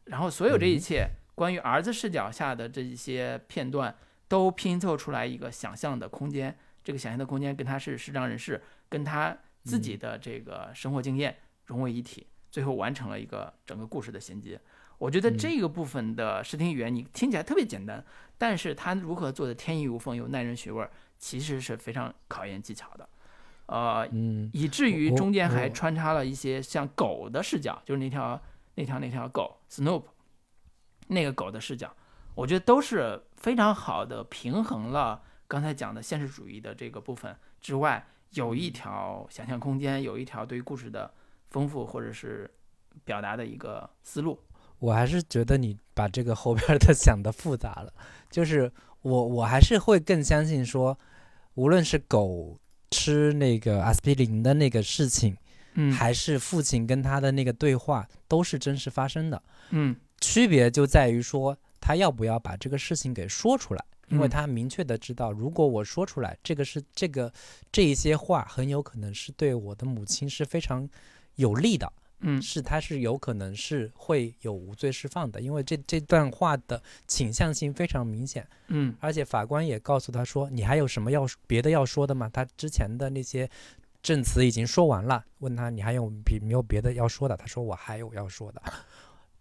[0.04, 3.96] 然后所有这一切关于儿子视角下的这一些片段，
[4.28, 6.56] 都拼凑出来一个想象的空间。
[6.84, 9.36] 这个想象的空间跟他是视障人士，跟他。
[9.66, 14.60] 自己的这个生活经验融为一体，最后完成了一个整个故事的衔接。
[14.98, 18.04] 我觉得这个部分的视听语言你听起来特别简单，
[18.38, 20.88] 但是它如何做的天衣无缝又耐人寻味，
[21.18, 23.08] 其实是非常考验技巧的。
[23.66, 28.40] 呃，嗯，以至于中间还穿插了一些像狗的视角，就是那条
[28.76, 30.04] 那条那条狗 Snoop
[31.08, 31.94] 那个狗的视角，
[32.34, 41.12] 我觉得都是非常好的平衡了刚才讲的现实主义的这个部分之外，有一条想象空间，有一条对于故事的
[41.50, 42.48] 丰富或者是
[43.04, 44.40] 表达的一个思路。
[44.78, 47.92] 我还是觉得你把这个后边儿的 想的复杂了，
[48.30, 48.70] 就是
[49.02, 50.98] 我我还是会更相信说，
[51.54, 52.58] 无论是狗
[52.90, 55.36] 吃那个阿司匹林的那个事情，
[55.74, 55.92] 嗯。
[55.92, 59.42] 还是父亲跟他的那个对话，都是真实发生的。
[59.70, 59.96] 嗯。
[60.20, 64.30] 区别就在于说，他要不要把这个事情给说出来，因为嗯。
[64.30, 67.32] 他明确的知道，如果我说出来，这个是这个
[67.70, 70.88] 这一些话很有可能是对我的母亲是非常
[71.34, 82.28] 有利的，嗯是他是有可能是会有无罪释放的，因为这这段话的倾向性非常明显，嗯而且法官也告诉他说，你还有什么要别的要说的吗？
[82.32, 83.48] 他之前的那些
[84.02, 87.36] 证词已经说完了，问他你还有别没有别的要说的？
[87.36, 88.62] 他说我还有要说的，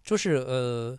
[0.03, 0.97] 就是呃。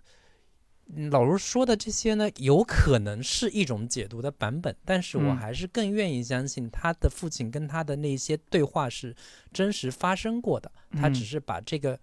[0.95, 9.15] 嗯老卢说的这些呢，有可能是一种解读的版本，但是我嗯还是更愿意相信他的父亲跟他的那些对话是
[9.53, 10.71] 真实发生过的。
[10.93, 11.99] 他只嗯是把这个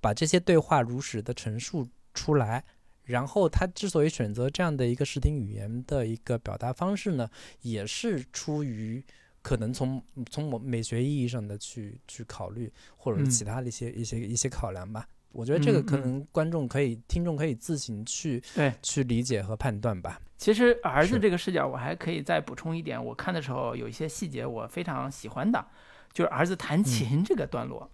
[0.00, 2.64] 把这些对话如实的陈述出来，
[3.04, 7.30] 然后他之所以选择这样的一个视听语言的一个表达方式呢，
[7.62, 9.02] 也是出于
[9.40, 15.06] 可能从从我美学意义上的去去考虑，或者其他的一些、一些一些考量吧。
[15.32, 20.20] 我觉得这个可能观众可以、听众可以自行去对去理解和判断吧。
[20.36, 23.02] 其实儿子这个视角，我还可以再补充一点。
[23.04, 25.64] 我看的时候有一些细节我非常喜欢的，
[26.12, 27.90] 就是儿子弹琴这个段落。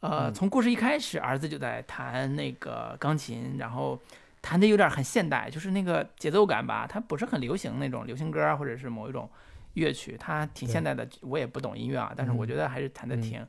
[0.00, 3.98] 呃，嗯从故事一开始，儿子就在弹那个钢琴，然后
[4.40, 9.28] 弹的有点很现代，就是那个节奏感吧，它不是很流行那种流行歌啊，或者是某一种
[9.72, 11.08] 乐曲，它挺现代的。
[11.22, 13.48] 我也不懂音乐啊，但是我嗯觉得还是弹的嗯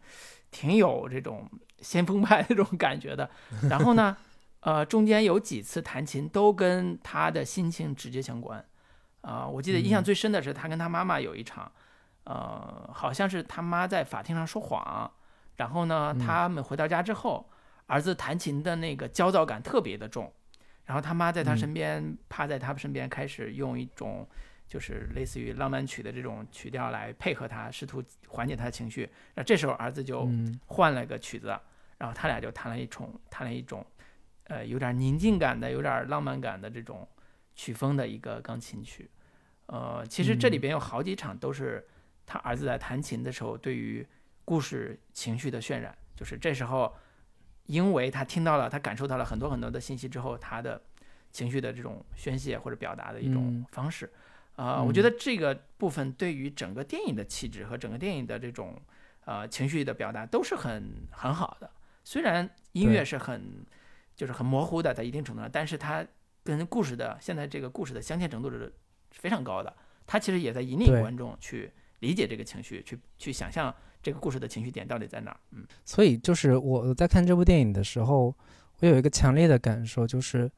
[0.56, 1.46] 挺、有这种
[1.82, 3.30] 先锋派那种感觉的。
[3.70, 4.16] 然后呢，
[4.62, 8.64] 呃，中间有几次弹琴都跟他的心情直接相关。
[9.20, 11.70] 啊、我记得印象嗯最深的是他跟他妈妈有一场，
[12.24, 15.12] 呃，好像是他妈在法庭上说谎，
[15.58, 17.50] 然后呢，嗯他们回到家之后，
[17.88, 20.32] 儿子弹琴的那个焦躁感特别的重，
[20.86, 24.26] 然后他妈在他嗯身边，趴在他身边，开始用一种
[24.68, 29.10] 就是类似于浪漫曲的这种曲调来配合他，试图缓解他的情绪。
[29.36, 31.48] 那这时候儿子就嗯换了个曲子，
[31.98, 33.86] 然后他俩就弹了一种弹了一种，
[34.46, 37.08] 呃，有点宁静感的、有点浪漫感的这种
[37.56, 39.10] 曲风的一个钢琴曲。
[39.68, 41.88] 呃，其实这里嗯边有好几场都是
[42.26, 44.06] 他儿子在弹琴的时候对于
[44.44, 46.94] 故事情绪的渲染，就是这时候，
[47.66, 50.82] 因为他听到了，他感受到了很多很多的信息之后，他的
[51.32, 54.12] 情绪的这种宣泄或者表达的一种嗯方式。
[54.56, 58.82] 呃，我觉嗯得这个部分对于整个电影的气质和整个电影的这种
[59.26, 61.70] 呃情绪的表达都是很很好的。
[62.04, 63.66] 虽然音乐是很
[64.16, 66.06] 就是很模糊的，在一定程度上，但是它
[66.44, 68.72] 跟故事的现在这个故事的镶嵌程度是
[69.12, 69.76] 非常高的。
[70.08, 75.40] 它其实也在引领观众去理解这个情绪，去去想象这个故事的情绪点到底在哪儿。
[75.52, 78.36] 嗯所以就是我在看这部电影的时候，
[78.80, 80.50] 我有一个强烈的感受，就是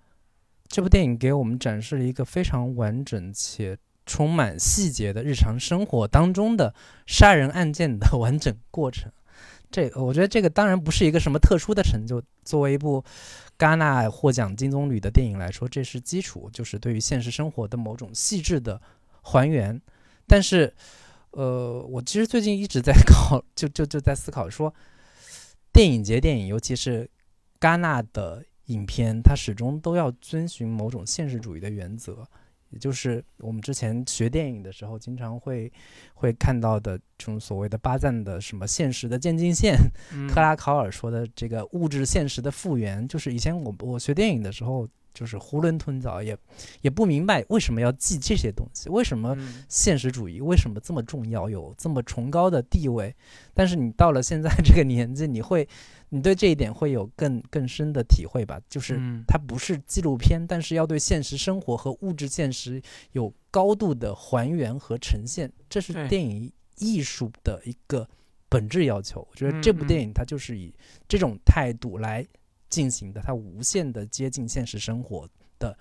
[0.68, 3.78] 这部电影给我们展示了一个非常完整且
[4.08, 6.74] 充满细节的日常生活当中的
[7.06, 9.12] 杀人案件的完整过程。
[9.70, 13.04] 这我觉得这个当然不是一个什么特殊的成就，作为一部
[13.60, 18.82] 戛纳获奖金棕榈的电影来说，这是基础，就是对于现实生活的某种细致的
[19.22, 19.80] 还原。
[20.26, 20.74] 但是，
[21.32, 24.74] 呃，我其实最近一直在考，就就就在思考说，
[25.74, 27.10] 电影节电影，尤其是
[27.60, 32.26] 戛纳的影片，它始终都要遵循某种现实主义的原则，
[32.70, 35.72] 也就是我们之前学电影的时候，经常会
[36.14, 39.78] 会看到的这种所谓的巴赞的什么现实的渐进线，
[40.14, 40.28] 嗯。
[40.28, 44.88] 克拉考尔说的这个物质现实的复原，就是以前我我学电影的时候，
[45.18, 46.38] 就是囫囵吞枣，也
[46.82, 53.16] 也不明白为什么要记这些东西，为什么嗯现实主义为什么这么重要，有这么崇高的地位？
[53.56, 55.68] 但是你到了现在这个年纪，你会，
[56.10, 58.62] 你对这一点会有更更深的体会吧？
[58.70, 62.80] 就是嗯它不是纪录片，但是要对现实生活和物质现实
[63.14, 68.08] 有高度的还原和呈现，这是电影艺术的一个
[68.48, 69.28] 本质要求。
[69.32, 70.72] 我觉得这部电影它就是以
[71.08, 72.24] 这种态度来
[72.70, 75.28] 进行的，它无限的接近现实生活
[75.60, 75.78] 的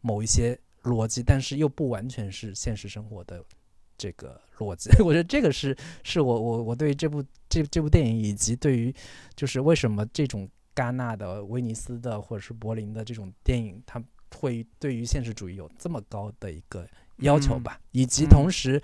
[0.00, 3.44] 某一些逻辑，但是又不完全是现实生活的
[3.96, 4.90] 这个逻辑。
[5.02, 8.94] 我觉得这个是是我我我对这部这这部电影以及对于
[9.34, 14.02] 就是为什么这种戛纳的、威尼斯的或者是柏林的这种电影，它
[14.34, 16.86] 会对于现实主义有这么高的一个
[17.18, 18.82] 要求吧，以及嗯同时。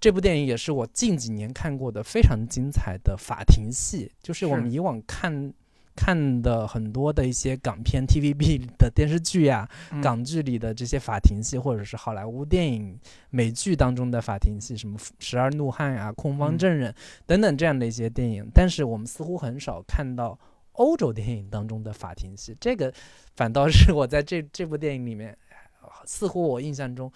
[0.00, 5.52] 这部电影也是我近几年看过的非常精彩的法庭戏，就是我们以往看
[6.00, 10.00] 看的很多的一些港片、TVB 的电视剧呀、嗯。
[10.00, 12.96] 港剧里的这些法庭戏，或者是好莱坞电影、
[13.30, 16.58] 美剧当中的法庭戏，什么《十二怒汉》啊、《控方嗯。
[16.58, 16.92] 证人》
[17.26, 20.38] 等等这样的一些电影，但是我们似乎很少看到
[20.72, 22.94] 欧洲电影当中的法庭戏，这个
[23.34, 25.36] 反倒是我在这 这部电影里面，
[25.82, 27.10] 呃似乎我印象中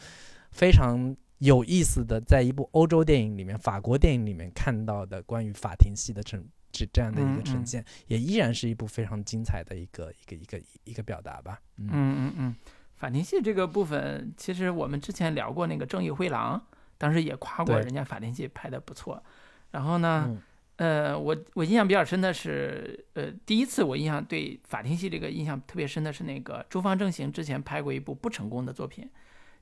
[0.51, 11.61] 非常有意思的，在一部欧洲电影里面、法国电影里面看到的关于法庭戏的呈这这样的一个嗯嗯呈现，也依然是一部非常精彩的一个一个一个一个表达吧。
[11.77, 12.57] 嗯嗯嗯嗯，
[12.97, 16.59] 法庭戏这个部分，其实我们之前聊过那个《正义灰狼》，
[16.99, 19.23] 当时也夸过人家法庭戏拍的不错。
[19.71, 20.43] 然后呢，嗯
[20.77, 29.09] 呃，我我印象比较深的是，呃，第一次我印象对法庭戏这个印象特别深的是那个周方正行之前拍过一部不成功的作品，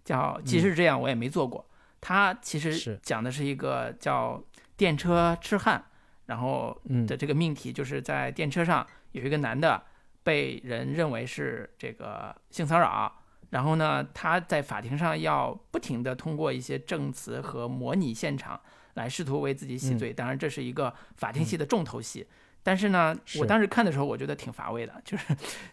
[0.04, 1.60] 叫《即使这样我也没做过》。
[2.00, 4.42] 他其实讲的是一个叫
[4.76, 5.84] 电车痴汉，
[6.30, 9.82] 然后嗯的这个命题就是在电车上有一个男的
[10.22, 13.12] 被人认为是这个性骚扰，
[13.50, 18.60] 然后呢，他在法庭上要不停的通过一些证词和模拟现场
[18.94, 20.12] 来试图为自己洗罪。
[20.12, 22.24] 当然，这是一个法庭戏的重头戏。
[22.62, 25.24] 但是呢，我当时看的时候，我觉得挺乏味的，就是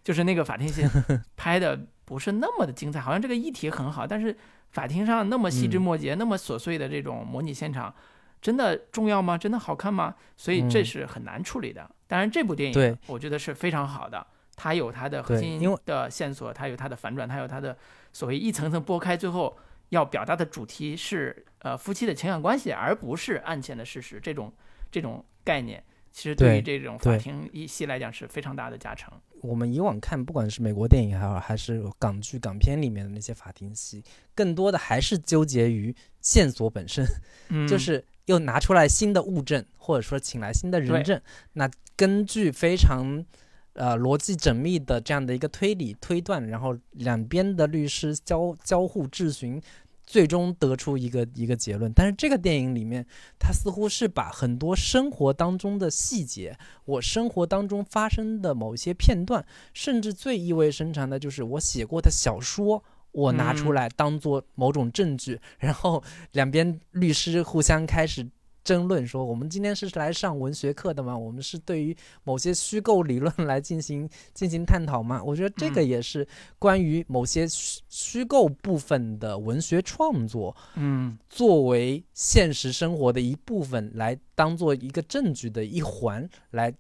[0.04, 0.84] 就是那个法庭戏
[1.38, 4.36] 拍的不是那么的精彩，好像这个议题很好，但是
[4.72, 7.94] 法庭上那么细枝嗯末节、那么琐碎的这种模拟现场，
[8.42, 9.38] 真的重要吗？
[9.38, 10.16] 真的好看吗？
[10.36, 11.90] 所以这嗯是很难处理的。
[12.08, 14.26] 当然，这部电影我觉得是非常好的，
[14.56, 17.78] 它有它的核心的线索，它有它的反转，它有它的
[18.14, 19.58] 所谓一层层剥开，最后
[19.90, 24.20] 要表达的主题是呃夫妻的情感关系，而不是案件的事实。
[24.22, 24.54] 这种
[24.90, 29.12] 这种概念，其实对于这种法庭一戏来讲是非常大的加成。
[29.42, 37.06] 我们以往看，不管是美国电影还好，还是港剧、港片里面的那些法庭戏，更多的还是纠结于线索本身，
[37.50, 41.20] 嗯，就是又拿出来新的物证，或者说请来新的人证。
[41.54, 43.26] 那根据非常
[43.74, 49.62] 呃逻辑缜密的这样的一个推理推断，然后两边的律师交交互质询。
[50.10, 53.06] 最终得出一个一个结论，但是这个电影里面，
[53.38, 62.82] 它似乎是把很多生活当中的细节，我生活当中发生的某些片段，甚至最意味深长的就是我写过的小说，
[63.18, 66.04] 我拿出嗯来当做某种证据，然后
[66.34, 68.24] 两边律师互相开始
[68.64, 71.18] 争论说，我们今天是来上文学课的吗？
[71.18, 75.20] 我们是对于某些虚构理论来进行进行探讨吗？
[75.24, 76.28] 我觉得这个嗯也是
[76.60, 86.72] 关于某些虚虚构部分的文学创作，嗯作为现实生活的一部分来当做一个证据的一环来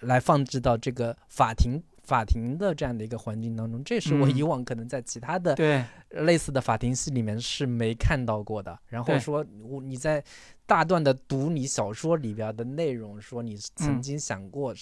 [0.00, 8.76] 来放置到这个法庭法庭的这样的一个环境当中，这是我嗯以往可能在其他的对，类似的法庭戏里面是没看到过的。
[8.88, 10.20] 然后说我你在
[10.66, 14.74] 大段的读你小说里边的内容，说你曾嗯经想过、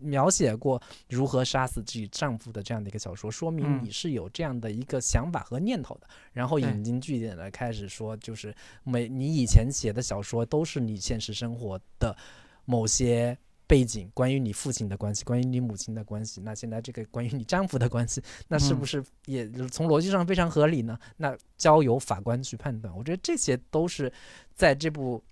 [0.00, 6.08] 描写过如何杀死自己丈夫的这样的一个小说，说明嗯你是有这样的一个想法和念头的。
[6.32, 12.16] 然后引经据典的开始说，就是每你以前写的小说都是你现实生活的
[12.64, 13.38] 某些。
[13.72, 20.98] 背景关于你父亲的关系，关于你母亲的关系，那现在这个关于你丈夫的关系， 那是不嗯是也从逻辑上非常合理呢？
[21.16, 22.94] 那交由法官去判断。
[22.94, 24.12] 我觉得这些都是
[24.54, 25.24] 在这部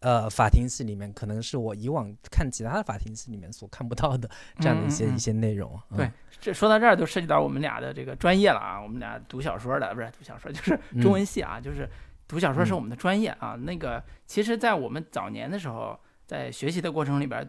[0.00, 5.80] 呃法庭戏里面，可能是我以往看其他的法庭戏里面所看不到的这样的一些、一些内容。
[5.90, 6.10] 嗯对，
[6.40, 11.88] 这说到这儿就涉及到我们俩的这个专业了啊，我们俩读小说的不是读小说，就是中文系啊，就是
[12.26, 13.54] 读小说是嗯我们的专业啊。
[13.54, 15.96] 那个其实，在我们早年的时候，
[16.26, 17.48] 在学习的过程里边，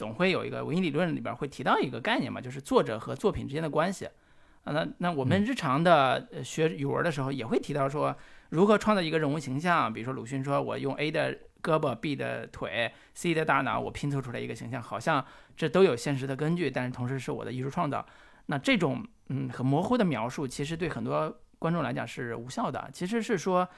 [0.00, 4.06] 总会有一个文艺理论里边会提到一个概念嘛，就是作者和作品之间的关系。
[4.64, 8.16] 啊，那那我们嗯日常的呃学语文的时候也会提到说，
[8.48, 9.92] 如何创造一个人物形象。
[9.92, 15.22] 比如说鲁迅说，我用 A 的胳膊、B 的腿、C 的大脑，我拼凑出来一个形象，好像
[15.54, 18.04] 这都有现实的根据，但是同时是我的艺术创造。
[18.46, 22.88] 那这种嗯很模糊的描述，其实对很多观众来讲是无效的。
[22.90, 23.68] 其实是说，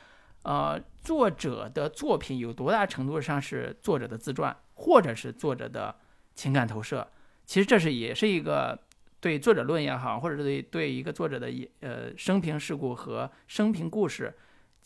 [0.44, 5.94] 呃，作者的作品有多大程度上是作者的自传，或者是作者的
[6.34, 7.06] 情感投射。
[7.44, 8.78] 其实这是也是一个
[9.20, 14.34] 对作者论也好，或者是对对一个作者的一呃生平事故和生平故事，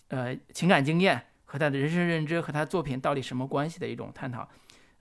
[0.08, 4.48] 呃情感经验和他的人生认知和他作品到底什么关系的一种探讨。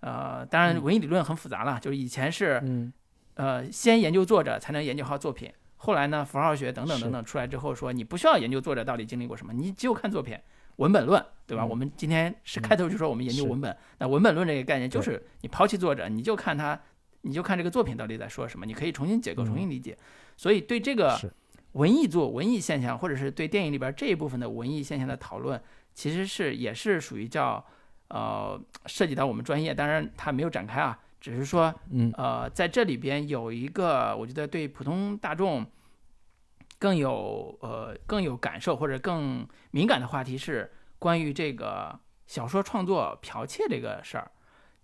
[0.01, 2.93] 呃，当然嗯文艺理论很复杂了，就是以前是嗯
[3.35, 5.51] 呃，先研究作者才能研究好作品。
[5.77, 10.37] 后来呢，符号学等等等等出来之后，说你不需要研究作者到底经历过什么，你只有看作品，
[10.77, 11.63] 文本论，对吧？
[11.63, 11.69] 嗯。
[11.69, 16.79] 我们今天是嗯开头就说我们研究文本，那文本论这个概念就是你抛弃作者，你就看他，
[17.21, 19.97] 你就看这个作品到底在说什么，你可以重新解构、嗯重新理解。
[20.37, 21.17] 所以对这个
[21.73, 25.61] 文艺作、文艺现象，或者是对电影里边这一部分的文艺现象的讨论，
[25.93, 27.63] 其实是也是属于叫
[28.09, 32.11] 呃涉及到我们专业，当然它没有展开啊，只是说嗯。
[32.17, 35.65] 呃在这里边有一个我觉得对普通大众
[36.79, 44.31] 更有呃更有感受或者更敏感的话题是关于这个小说创作剽窃这个事儿。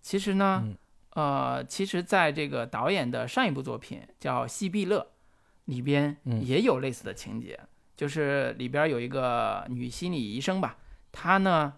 [0.00, 0.76] 其实呢，嗯
[1.14, 5.00] 呃，其实在这个导演的上一部作品叫《西碧乐》
[5.66, 7.60] 里边嗯也有类似的情节，
[7.96, 10.78] 就是里边有一个女心理医生吧，
[11.12, 11.74] 她呢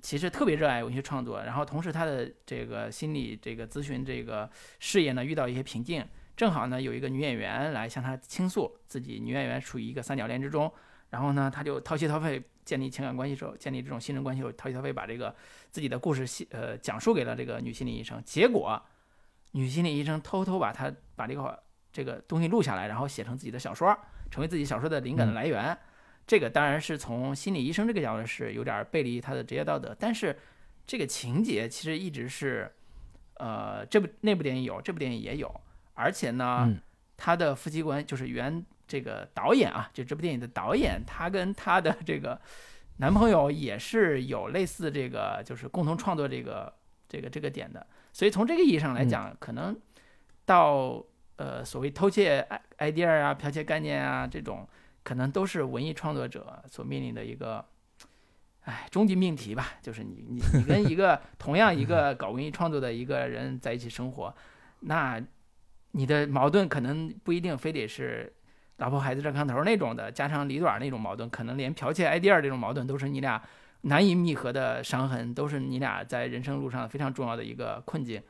[0.00, 6.04] 其实特别热爱文学创作，然后同时她的这个心理这个咨询这个事业呢遇到一些瓶颈，
[6.36, 10.72] 正好呢有一个女演员来向他倾诉自己，女演员处于一个三角恋之中，
[11.10, 15.34] 然后呢他就掏心掏肺建立情感关系时候，建立这种信任关系时候，掏心掏肺把这个
[15.70, 18.82] 自己的故事细呃讲述给了这个女心理医生，结果
[19.52, 21.62] 女心理医生偷偷把她把这个
[21.92, 23.96] 这个东西录下来，然后写成自己的小说，
[24.30, 25.76] 成为自己小说的灵感的来源。
[26.26, 30.36] 这个当然是从心理医生这个角度是有点背离他的职业道德，但是
[30.86, 32.74] 这个情节其实一直是，
[33.34, 35.60] 呃，这部那部电影有，这部电影也有，
[35.94, 36.80] 而且呢，嗯
[37.16, 42.40] 他的夫妻关就是原这个导演啊，就这部电影的导演，他跟他的这个
[42.98, 46.72] 男朋友也是有类似这个就是共同创作这个
[47.08, 49.76] 这个这个点的，所以从这个意义上来讲，可能
[50.44, 51.02] 到
[51.36, 52.46] 呃所谓偷窃
[52.78, 54.68] idea 啊、剽窃概念啊这种，
[55.02, 57.64] 可能都是文艺创作者所面临的一个。
[58.66, 64.34] 哎，终极命题吧，就是你你你跟一个同样一个搞文艺创作的一个人在一起生活，
[64.80, 65.22] 那
[65.96, 68.32] 你的矛盾可能不一定非得是
[68.78, 73.40] 老婆孩子热炕头那种的家长里短那种矛盾，可能连剽窃 idea 这种矛盾都是你俩
[73.82, 78.20] 难以弥合的伤痕，都是你俩在人生路上非常重要的一个困境。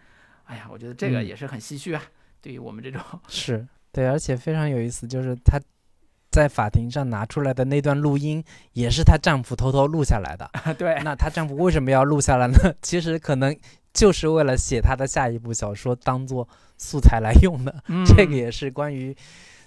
[0.45, 2.03] 哎呀，我觉得这个嗯也是很唏嘘啊，
[2.43, 5.59] 对于我们这种，是对，而且非常有意思，就是她
[6.35, 10.51] 在法庭上拿出来的那段录音，也是她丈夫偷偷录下来的。
[10.75, 12.59] 对，那她丈夫为什么要录下来呢？
[12.83, 13.57] 其实可能
[13.93, 17.73] 就是为了写她的下一部小说，当做素材来用的。
[17.87, 19.17] 嗯这个也是关于。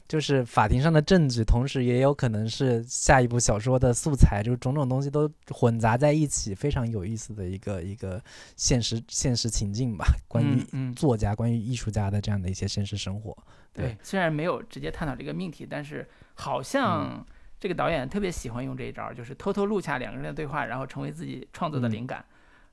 [0.07, 8.23] 就是法庭上的证据，同时也有可能是下一部小说的素材，就是种种东西都混杂在一起，非常有意思的一个一个
[8.55, 10.05] 现实现实情境吧。
[10.27, 13.37] 关于嗯嗯作家、关于艺术家的这样的一些现实生活。
[13.73, 17.25] 对，虽然没有直接探讨这个命题，但是好像
[17.59, 22.23] 这个导演特别喜欢用这一招，就是偷偷录下两个人的对话，然后成为自己创作的嗯灵感。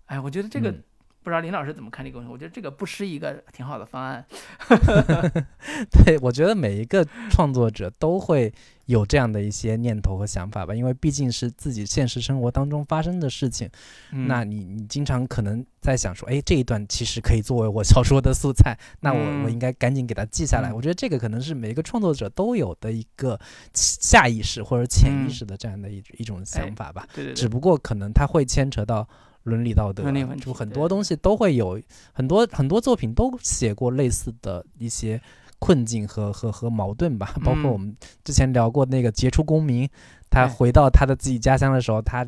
[0.06, 0.82] 哎，我觉得这个、嗯
[1.24, 2.30] 不知道林老师怎么看这个问题？
[2.30, 4.22] 我觉得这个不失一个挺好的方案。
[5.90, 8.52] 对，我觉得每一个创作者都会
[8.84, 13.66] 有这样的一些念头和想法吧，因为毕竟是自己现实生活当中发生的事情。
[14.12, 20.70] 嗯那你你经常可能在想说，哎，这一段其实可以作为我小说的素材，那我、我嗯应该赶紧给它记下来。
[20.70, 23.40] 嗯我觉得这个可能是每一个创作者都有的一个
[23.72, 27.08] 下意识或者潜意嗯识的这样的一、一种想法吧。
[27.14, 29.08] 对对对，只不过可能它会牵扯到
[29.44, 31.80] 伦理道德，伦理问题就很多东西都会有
[32.12, 35.20] 很多很多作品都写过类似的一些
[35.58, 39.88] 困境和和和矛盾吧，包括嗯我们之前聊过那个杰出公民，
[40.28, 42.26] 他回到他的自己家乡的时候，他。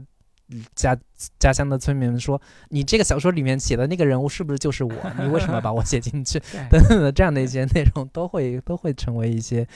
[0.77, 0.97] 家
[1.41, 2.41] 家乡的村民们说
[2.71, 4.93] ：“你这个小说里面写的那个人物是不是就是我？
[5.21, 6.39] 你为什么把我 写进去？”
[6.71, 9.67] 等等的这样的一些内容， 都会都会成为一些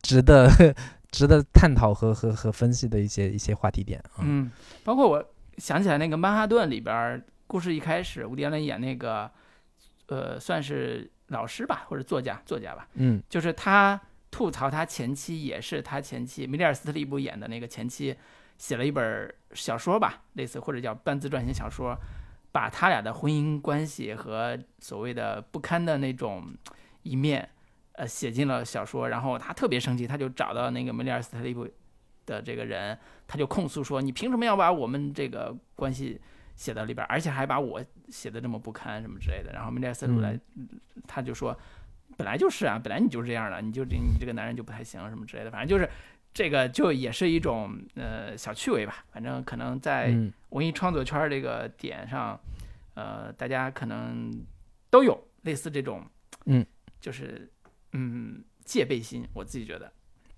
[0.00, 0.48] 值得
[1.10, 4.24] 值得探讨和和和分析的一些一些话题点啊。
[4.24, 4.50] 嗯，
[4.82, 5.22] 包括我
[5.58, 9.30] 想起来那个《曼哈顿》里边儿，故事一开始，伍迪·艾伦演那个，
[10.06, 14.00] 呃，算是老师吧，或者作家，作家吧，嗯就是他
[14.30, 18.16] 吐槽他前妻，也是他前妻梅丽尔·斯特利布演的那个前妻，
[18.58, 21.96] 写了一本小说吧，类似或者叫半自传型小说，
[22.50, 26.52] 把他俩的婚姻关系和所谓的不堪的那种
[27.02, 27.48] 一面，
[27.92, 29.08] 呃，写进了小说。
[29.08, 31.68] 然后他特别生气，他就找到那个梅丽尔·斯特利布
[32.26, 32.98] 的这个人，
[33.34, 36.20] 他就控诉说：“你凭什么要把我们这个关系
[36.54, 40.38] 写到里边儿，而且还把我写的这么不堪什么之类的？”然后梅丽尔·斯特利布来，
[41.08, 41.58] 他就说。
[42.16, 45.90] 本来就是啊，本来你就是这样的，你就这你这个男人就不太行什么之类的，反正就是
[46.32, 49.04] 这个就也是一种呃小趣味吧。
[49.10, 52.38] 反正可能在嗯文艺创作圈儿这个点上，
[52.94, 54.30] 呃，大家可能
[54.90, 56.06] 都有类似这种，
[56.44, 56.64] 嗯，
[57.00, 57.50] 就是
[57.94, 59.92] 嗯戒备心，我自己觉得，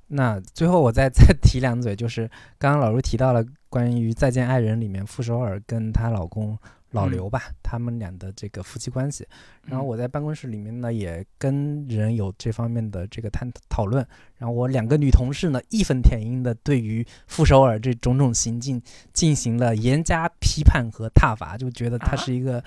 [0.08, 6.56] 那最后我再 再提两嘴，就是刚刚老卢提到了关于《再见爱人》里面傅首尔跟她老公
[6.92, 9.26] 老嗯刘吧，他们俩的这个夫妻关系。
[9.64, 14.06] 然后嗯我在办公室里面呢，也跟人有这方面的这个探讨论。
[14.38, 18.80] 然后我两个女同事呢，义愤填膺的对于傅首尔这种种行径
[19.12, 22.62] 进行了严加批判和挞伐，就觉得她啊是一个。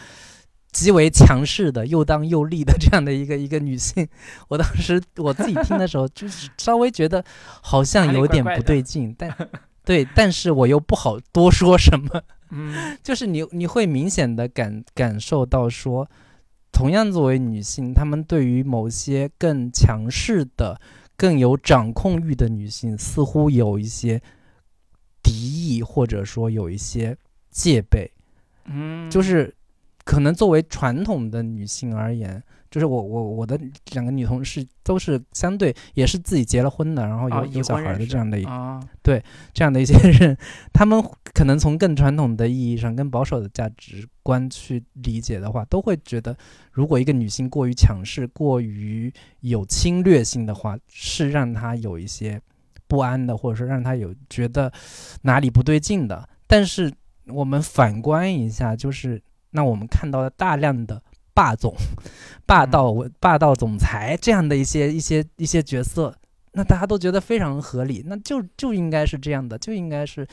[0.71, 4.07] 极为强势的、又当又立的这样的一个一个女性，
[4.47, 7.23] 我当时我自己听的时候，就是稍微觉得
[7.61, 9.35] 好像有点不对劲，但
[9.83, 12.21] 对，但是我又不好多说什么。
[12.51, 16.09] 嗯 就是你你会明显的感感受到说，
[16.71, 20.79] 同样作为女性，她们对于某些更强势的、
[21.15, 24.21] 更有掌控欲的女性，似乎有一些
[25.21, 27.17] 敌意，或者说有一些
[27.51, 28.11] 戒备。
[28.65, 29.55] 嗯，就是
[30.09, 32.41] 可能作为传统的女性而言，
[32.71, 33.55] 就是我我我的
[33.91, 38.43] 两个女同事都是相对也是自己结了婚的，然后有、有小孩的这样的一
[39.03, 39.23] 对，
[39.53, 40.35] 这样的一些人，
[40.73, 40.99] 他们
[41.31, 46.35] 可能从更传统的意义上、更保守的价值观去理解的话，都会觉得，
[46.71, 52.41] 如果一个女性过于强势、过于有侵略性的话，是让她有一些
[52.87, 54.73] 不安的，或者说让她有觉得
[55.21, 56.27] 哪里不对劲的。
[56.47, 56.91] 但是
[57.27, 59.21] 我们反观一下，就是
[59.51, 61.01] 那我们看到了大量的
[61.33, 61.73] 霸总、
[62.45, 66.15] 霸道、霸道总裁这样的一些一些一些角色，
[66.53, 70.27] 那大家都觉得非常合理，那就就应该是这样的，就应该是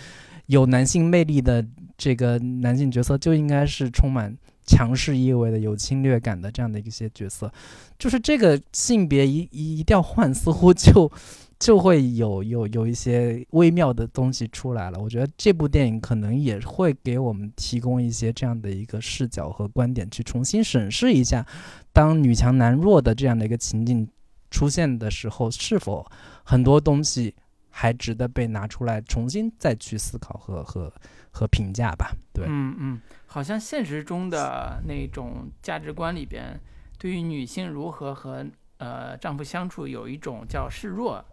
[0.46, 1.64] 有男性魅力的
[1.96, 4.36] 这个男性角色，就应该是充满
[4.66, 7.52] 强势意味的、有侵略感的这样的一些角色，
[7.98, 11.10] 就是这个性别一一一调换，似乎就
[11.58, 14.98] 就会有有有一些微妙的东西出来了。
[14.98, 21.46] 我觉得这部电影可能也会给我们提供一些这样的一个视角和观点，去重新审视一下，
[21.92, 24.06] 当女强男弱的这样的一个情境
[24.50, 26.06] 出现的时候，是否
[26.44, 27.34] 很多东西
[27.70, 30.92] 还值得被拿出来重新再去思考和和
[31.30, 32.14] 和评价吧？
[32.32, 36.60] 对，嗯嗯，好像现实中的那种价值观里边，
[36.98, 38.46] 对于女性如何和
[38.76, 41.24] 呃丈夫相处，有一种叫示弱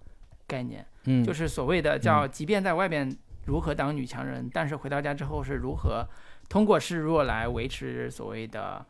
[0.48, 3.15] 概念，嗯，就是所谓的叫，即便在外边
[3.45, 6.07] 如何当女强人，但是回到家之后是如何
[6.49, 8.86] 通过示弱来维持所谓的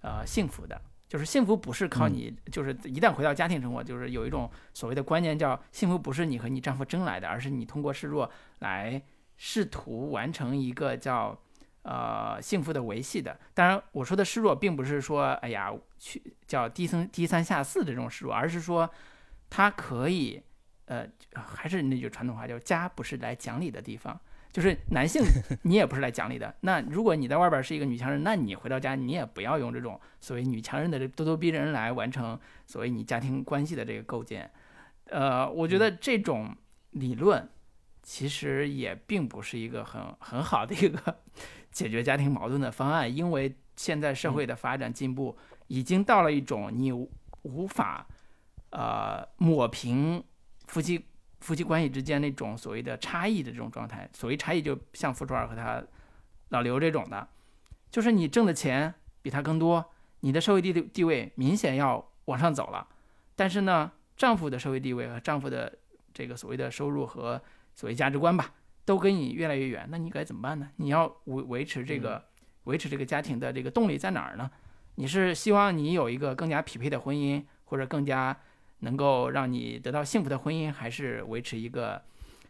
[0.00, 0.80] 呃幸福的。
[1.08, 8.28] 就是幸福不是靠嗯你，就是一旦回到家庭生活，就是有一种所谓的观念叫幸福不是你和你丈夫争来的，而是你通过示弱
[8.58, 9.00] 来
[9.36, 11.38] 试图完成一个叫
[11.82, 13.38] 呃幸福的维系的。
[13.54, 18.90] 当然，我说的示弱并不是说哎呀去叫低三低三下四的这种示弱，而是说
[19.48, 20.42] 他可以
[20.86, 24.18] 呃还是那句传统话，叫家不是来讲理的地方。
[24.52, 25.22] 就是男性，
[25.64, 26.54] 你也不是来讲理的。
[26.60, 34.50] 那如果你在外边是一个女强人，那你回到家，你也不要用这种所谓女强人的这咄咄逼人来完成所谓你家庭关系的这个构建。
[35.10, 36.56] 呃，我觉得这种
[36.92, 37.46] 理论
[38.02, 41.18] 其实也并不是一个很很好的一个
[41.70, 45.36] 解决家庭矛盾的方案，因为现在社会的发展进步
[45.66, 47.10] 已经到了一种你无
[47.42, 48.06] 无法
[48.70, 50.24] 呃抹平
[50.66, 51.06] 夫妻
[51.40, 54.08] 夫妻关系之间那种所谓的差异的这种状态。
[54.12, 55.82] 所谓差异，就像傅川儿和他
[56.48, 57.28] 老刘这种的，
[57.90, 62.86] 就是你挣的钱比他更多，你的社会地地位明显要往上走了，
[63.34, 65.78] 但是呢，丈夫的社会地位和丈夫的
[66.12, 67.40] 这个所谓的收入和
[67.74, 70.68] 所谓价值观吧，都跟你越来越远，那你该怎么办呢？
[70.76, 72.24] 你要维维持这个
[72.64, 74.50] 维持这个家庭的这个动力在哪儿呢？
[74.96, 78.34] 你是希望你有一个更加匹配的婚姻，或者更加
[78.80, 82.02] 能够让你得到幸福的婚姻，还是维持一个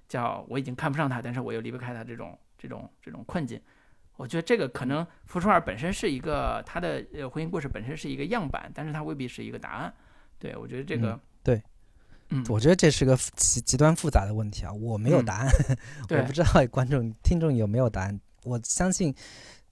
[0.08, 3.60] 叫我已经看不上他，但是我又离不开他这种这种这种困境？
[4.16, 9.92] 我觉得这个可能福初二本身是一个他的呃婚姻故事本身是一个样板，但是它未必是一个答案。
[10.38, 11.62] 对我觉得这个嗯对，
[12.30, 15.48] 嗯，我觉得这是个极极端复杂的问题啊，我没有嗯答案，
[16.08, 18.18] 对我不知道观众听众有没有答案。
[18.44, 19.14] 我相信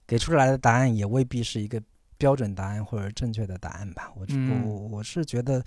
[0.05, 1.81] 给出来的答案也未必是一个
[2.25, 4.11] 标准答案或者正确的答案吧。
[4.15, 5.63] 我嗯我我是觉得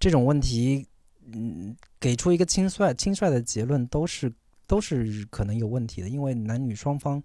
[0.00, 0.86] 这种问题，
[1.32, 4.32] 嗯，给出一个轻率轻率的结论都是
[4.66, 7.22] 都是可能有问题的，因为男女双方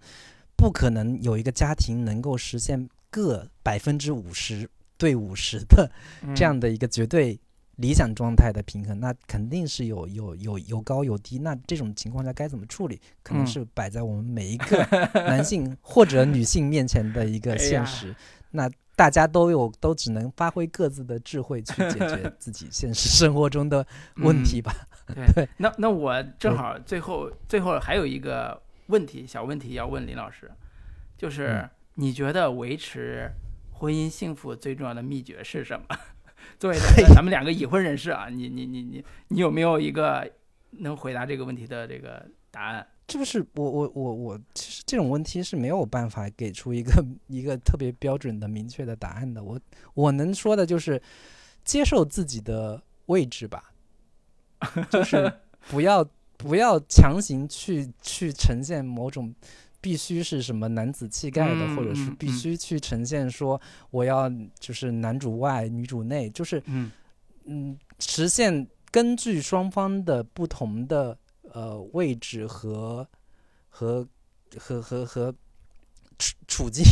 [0.58, 5.90] 不可能有一个家庭能够实现各百分之五十对五十的
[6.22, 7.40] 嗯这样的一个绝对
[7.78, 11.40] 理想状态的平衡，那肯定是有有有有高有低。
[11.40, 14.78] 那这种情况下该怎么处理，可能嗯是摆在我们每一个
[15.16, 18.14] 男性或者女性面前的一个 现实。
[18.54, 23.86] 那大家都有都只能发挥各自的智慧去解决 自己现实生活中的
[24.18, 24.72] 问题吧。
[25.14, 30.50] 对，那那我正好最后最后还有一个问题，小问题要问林老师，
[31.18, 33.30] 就是嗯你觉得维持
[33.72, 35.86] 婚姻幸福最重要的秘诀是什么？
[36.60, 36.78] 作为
[37.14, 40.30] 咱们两个已婚人士啊，你你你你你有没有一个
[40.80, 42.88] 能回答这个问题的这个答案？
[43.06, 49.44] 这不是我我我我，其实这种问题是没有办法给出一个一个特别标准的明确的答案的。
[49.44, 49.60] 我
[49.94, 51.02] 我能说的就是
[51.66, 53.74] 接受自己的位置吧，
[54.90, 55.32] 就是
[55.68, 56.08] 不要
[56.38, 59.36] 不要强行去去呈现某种
[59.82, 63.60] 必须是什么男子气概的，嗯或者是必须去呈现说
[63.92, 66.90] 我要就是男主外女主内，就是嗯
[67.44, 71.18] 嗯，实现根据双方的不同的
[71.54, 73.08] 呃位置和
[73.70, 74.08] 和
[74.60, 75.34] 和和和
[76.20, 76.84] 处处境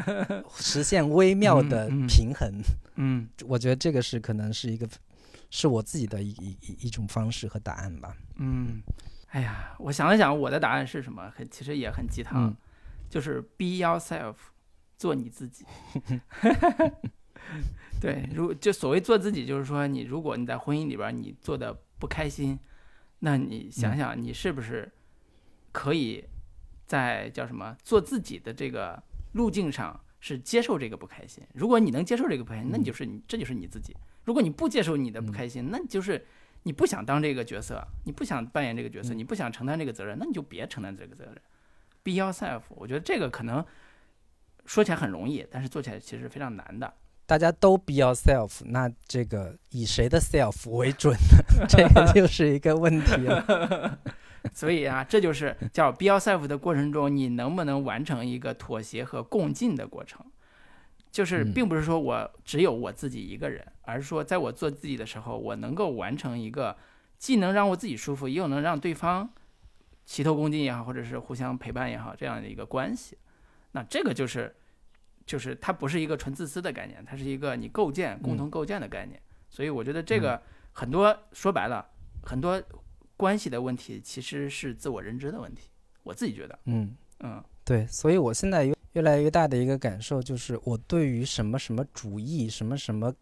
[0.56, 2.50] 实现微妙的平衡。
[2.96, 4.88] 嗯我觉得这个是可能是一个
[5.50, 8.16] 是我自己的一一一一种方式和答案吧。
[8.36, 8.82] 嗯，
[9.28, 11.30] 哎呀，我想了想，我的答案是什么？
[11.36, 12.56] 很其实也很鸡汤，嗯
[13.08, 14.34] 就是 be yourself，
[14.96, 15.64] 做你自己。
[18.00, 22.58] 对，如就所谓做自己，就是说你如果你在婚姻里边你做的不开心，
[23.20, 24.90] 那你想嗯想你是不是
[25.72, 26.24] 可以
[26.86, 31.42] 在叫什么做自己的这个路径上是接受这个不开心？
[31.54, 33.96] 如果你能接受这个不开心，那你嗯就是你，这就是你自己。
[34.24, 36.26] 如果你不接受你的不开心，那你就是
[36.64, 41.34] 你不想当这个角色，你不想扮演这个角色，嗯你不想承担这个责任，那你就别承担这个责任。
[42.02, 43.64] Be yourself，我觉得这个可能
[44.64, 46.94] 说起来很容易，但是做起来其实非常难的。
[47.28, 51.66] 大家都 be yourself，那这个以谁的 self 为准呢？
[51.68, 53.98] 这个就是一个问题了。
[54.54, 60.24] 所以啊，这就是叫 be yourself 的过程中，你能不能完成一个妥协和共进的过程？
[61.12, 66.74] 就是嗯并不是说我只有我自己一个人，而是说在我做自己的时候，我能够完成一个
[67.18, 69.28] 既能让我自己舒服，又能让对方
[70.06, 73.18] 齐头共进也好，或者是互相陪伴也好，这样的一个关系。
[73.72, 74.56] 那这个就是，
[75.28, 79.20] 就是它不是一个纯自私的概念，它是一个你构建、共同构建的概念。
[79.50, 80.40] 所以我觉得这个
[80.72, 81.86] 很多说白了，
[82.22, 82.60] 很多
[83.16, 85.68] 关系的问题其实是自我认知的问题。
[86.02, 93.14] 我自己觉得，嗯，嗯对，所以我现在越越来越大的一个感受就是，我对于什么什么主义、什么什么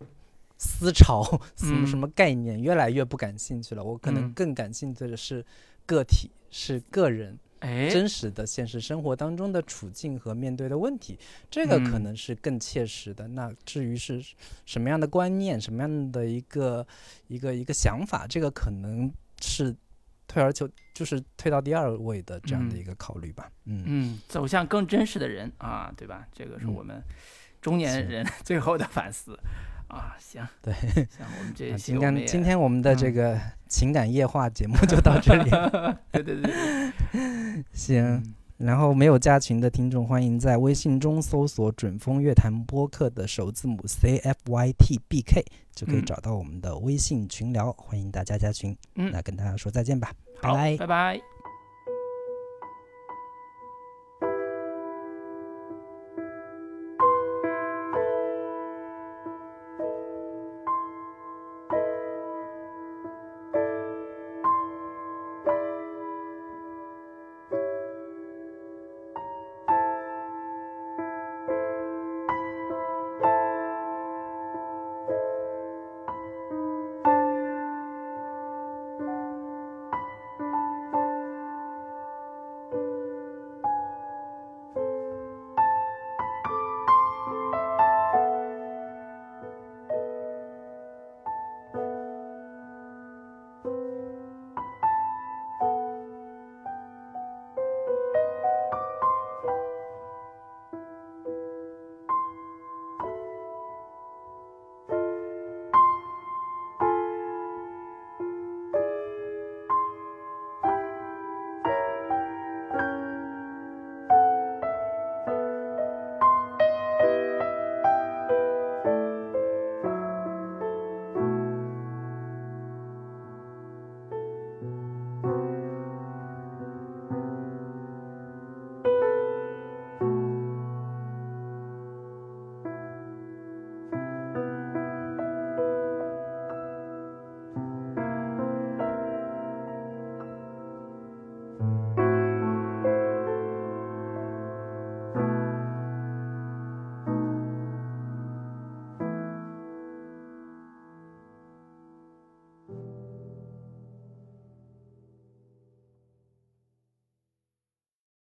[0.56, 1.24] 思潮、
[1.56, 3.82] 什么什嗯么概念越来越不感兴趣了。
[3.82, 5.44] 我可能嗯更感兴趣的是
[5.84, 11.18] 个体，是个人哎，真实的现实生活当中的处境和面对的问题，
[11.50, 13.26] 这个可嗯能是更切实的。
[13.28, 14.22] 那至于是
[14.64, 16.86] 什么样的观念、什么样的一个
[17.28, 19.10] 一个一个想法，这个可能
[19.40, 19.74] 是
[20.26, 23.50] 退而求就是退到第二位的这样的嗯一个考虑吧。
[23.64, 26.26] 嗯嗯，走向更真实的人啊，对吧？
[26.32, 27.02] 这个是嗯我们
[27.62, 29.38] 中年人 最后的反思
[29.88, 30.16] 啊。
[30.18, 35.50] 行， 对行，我们这啊今天今天我们的这嗯个情感夜话节目 就到这里，
[36.12, 36.52] 对对对
[37.12, 38.04] 对，行。
[38.04, 45.44] 嗯然后没有加群的听众，欢迎在微信中搜索“准风乐坛播客”的首字母 C F Y T B K，
[45.74, 48.74] 就可以嗯找到我们的微信群聊，欢迎大家加群。
[48.94, 50.10] 嗯那跟大家说再见吧，
[50.40, 50.74] 拜。
[50.78, 51.35] 拜拜。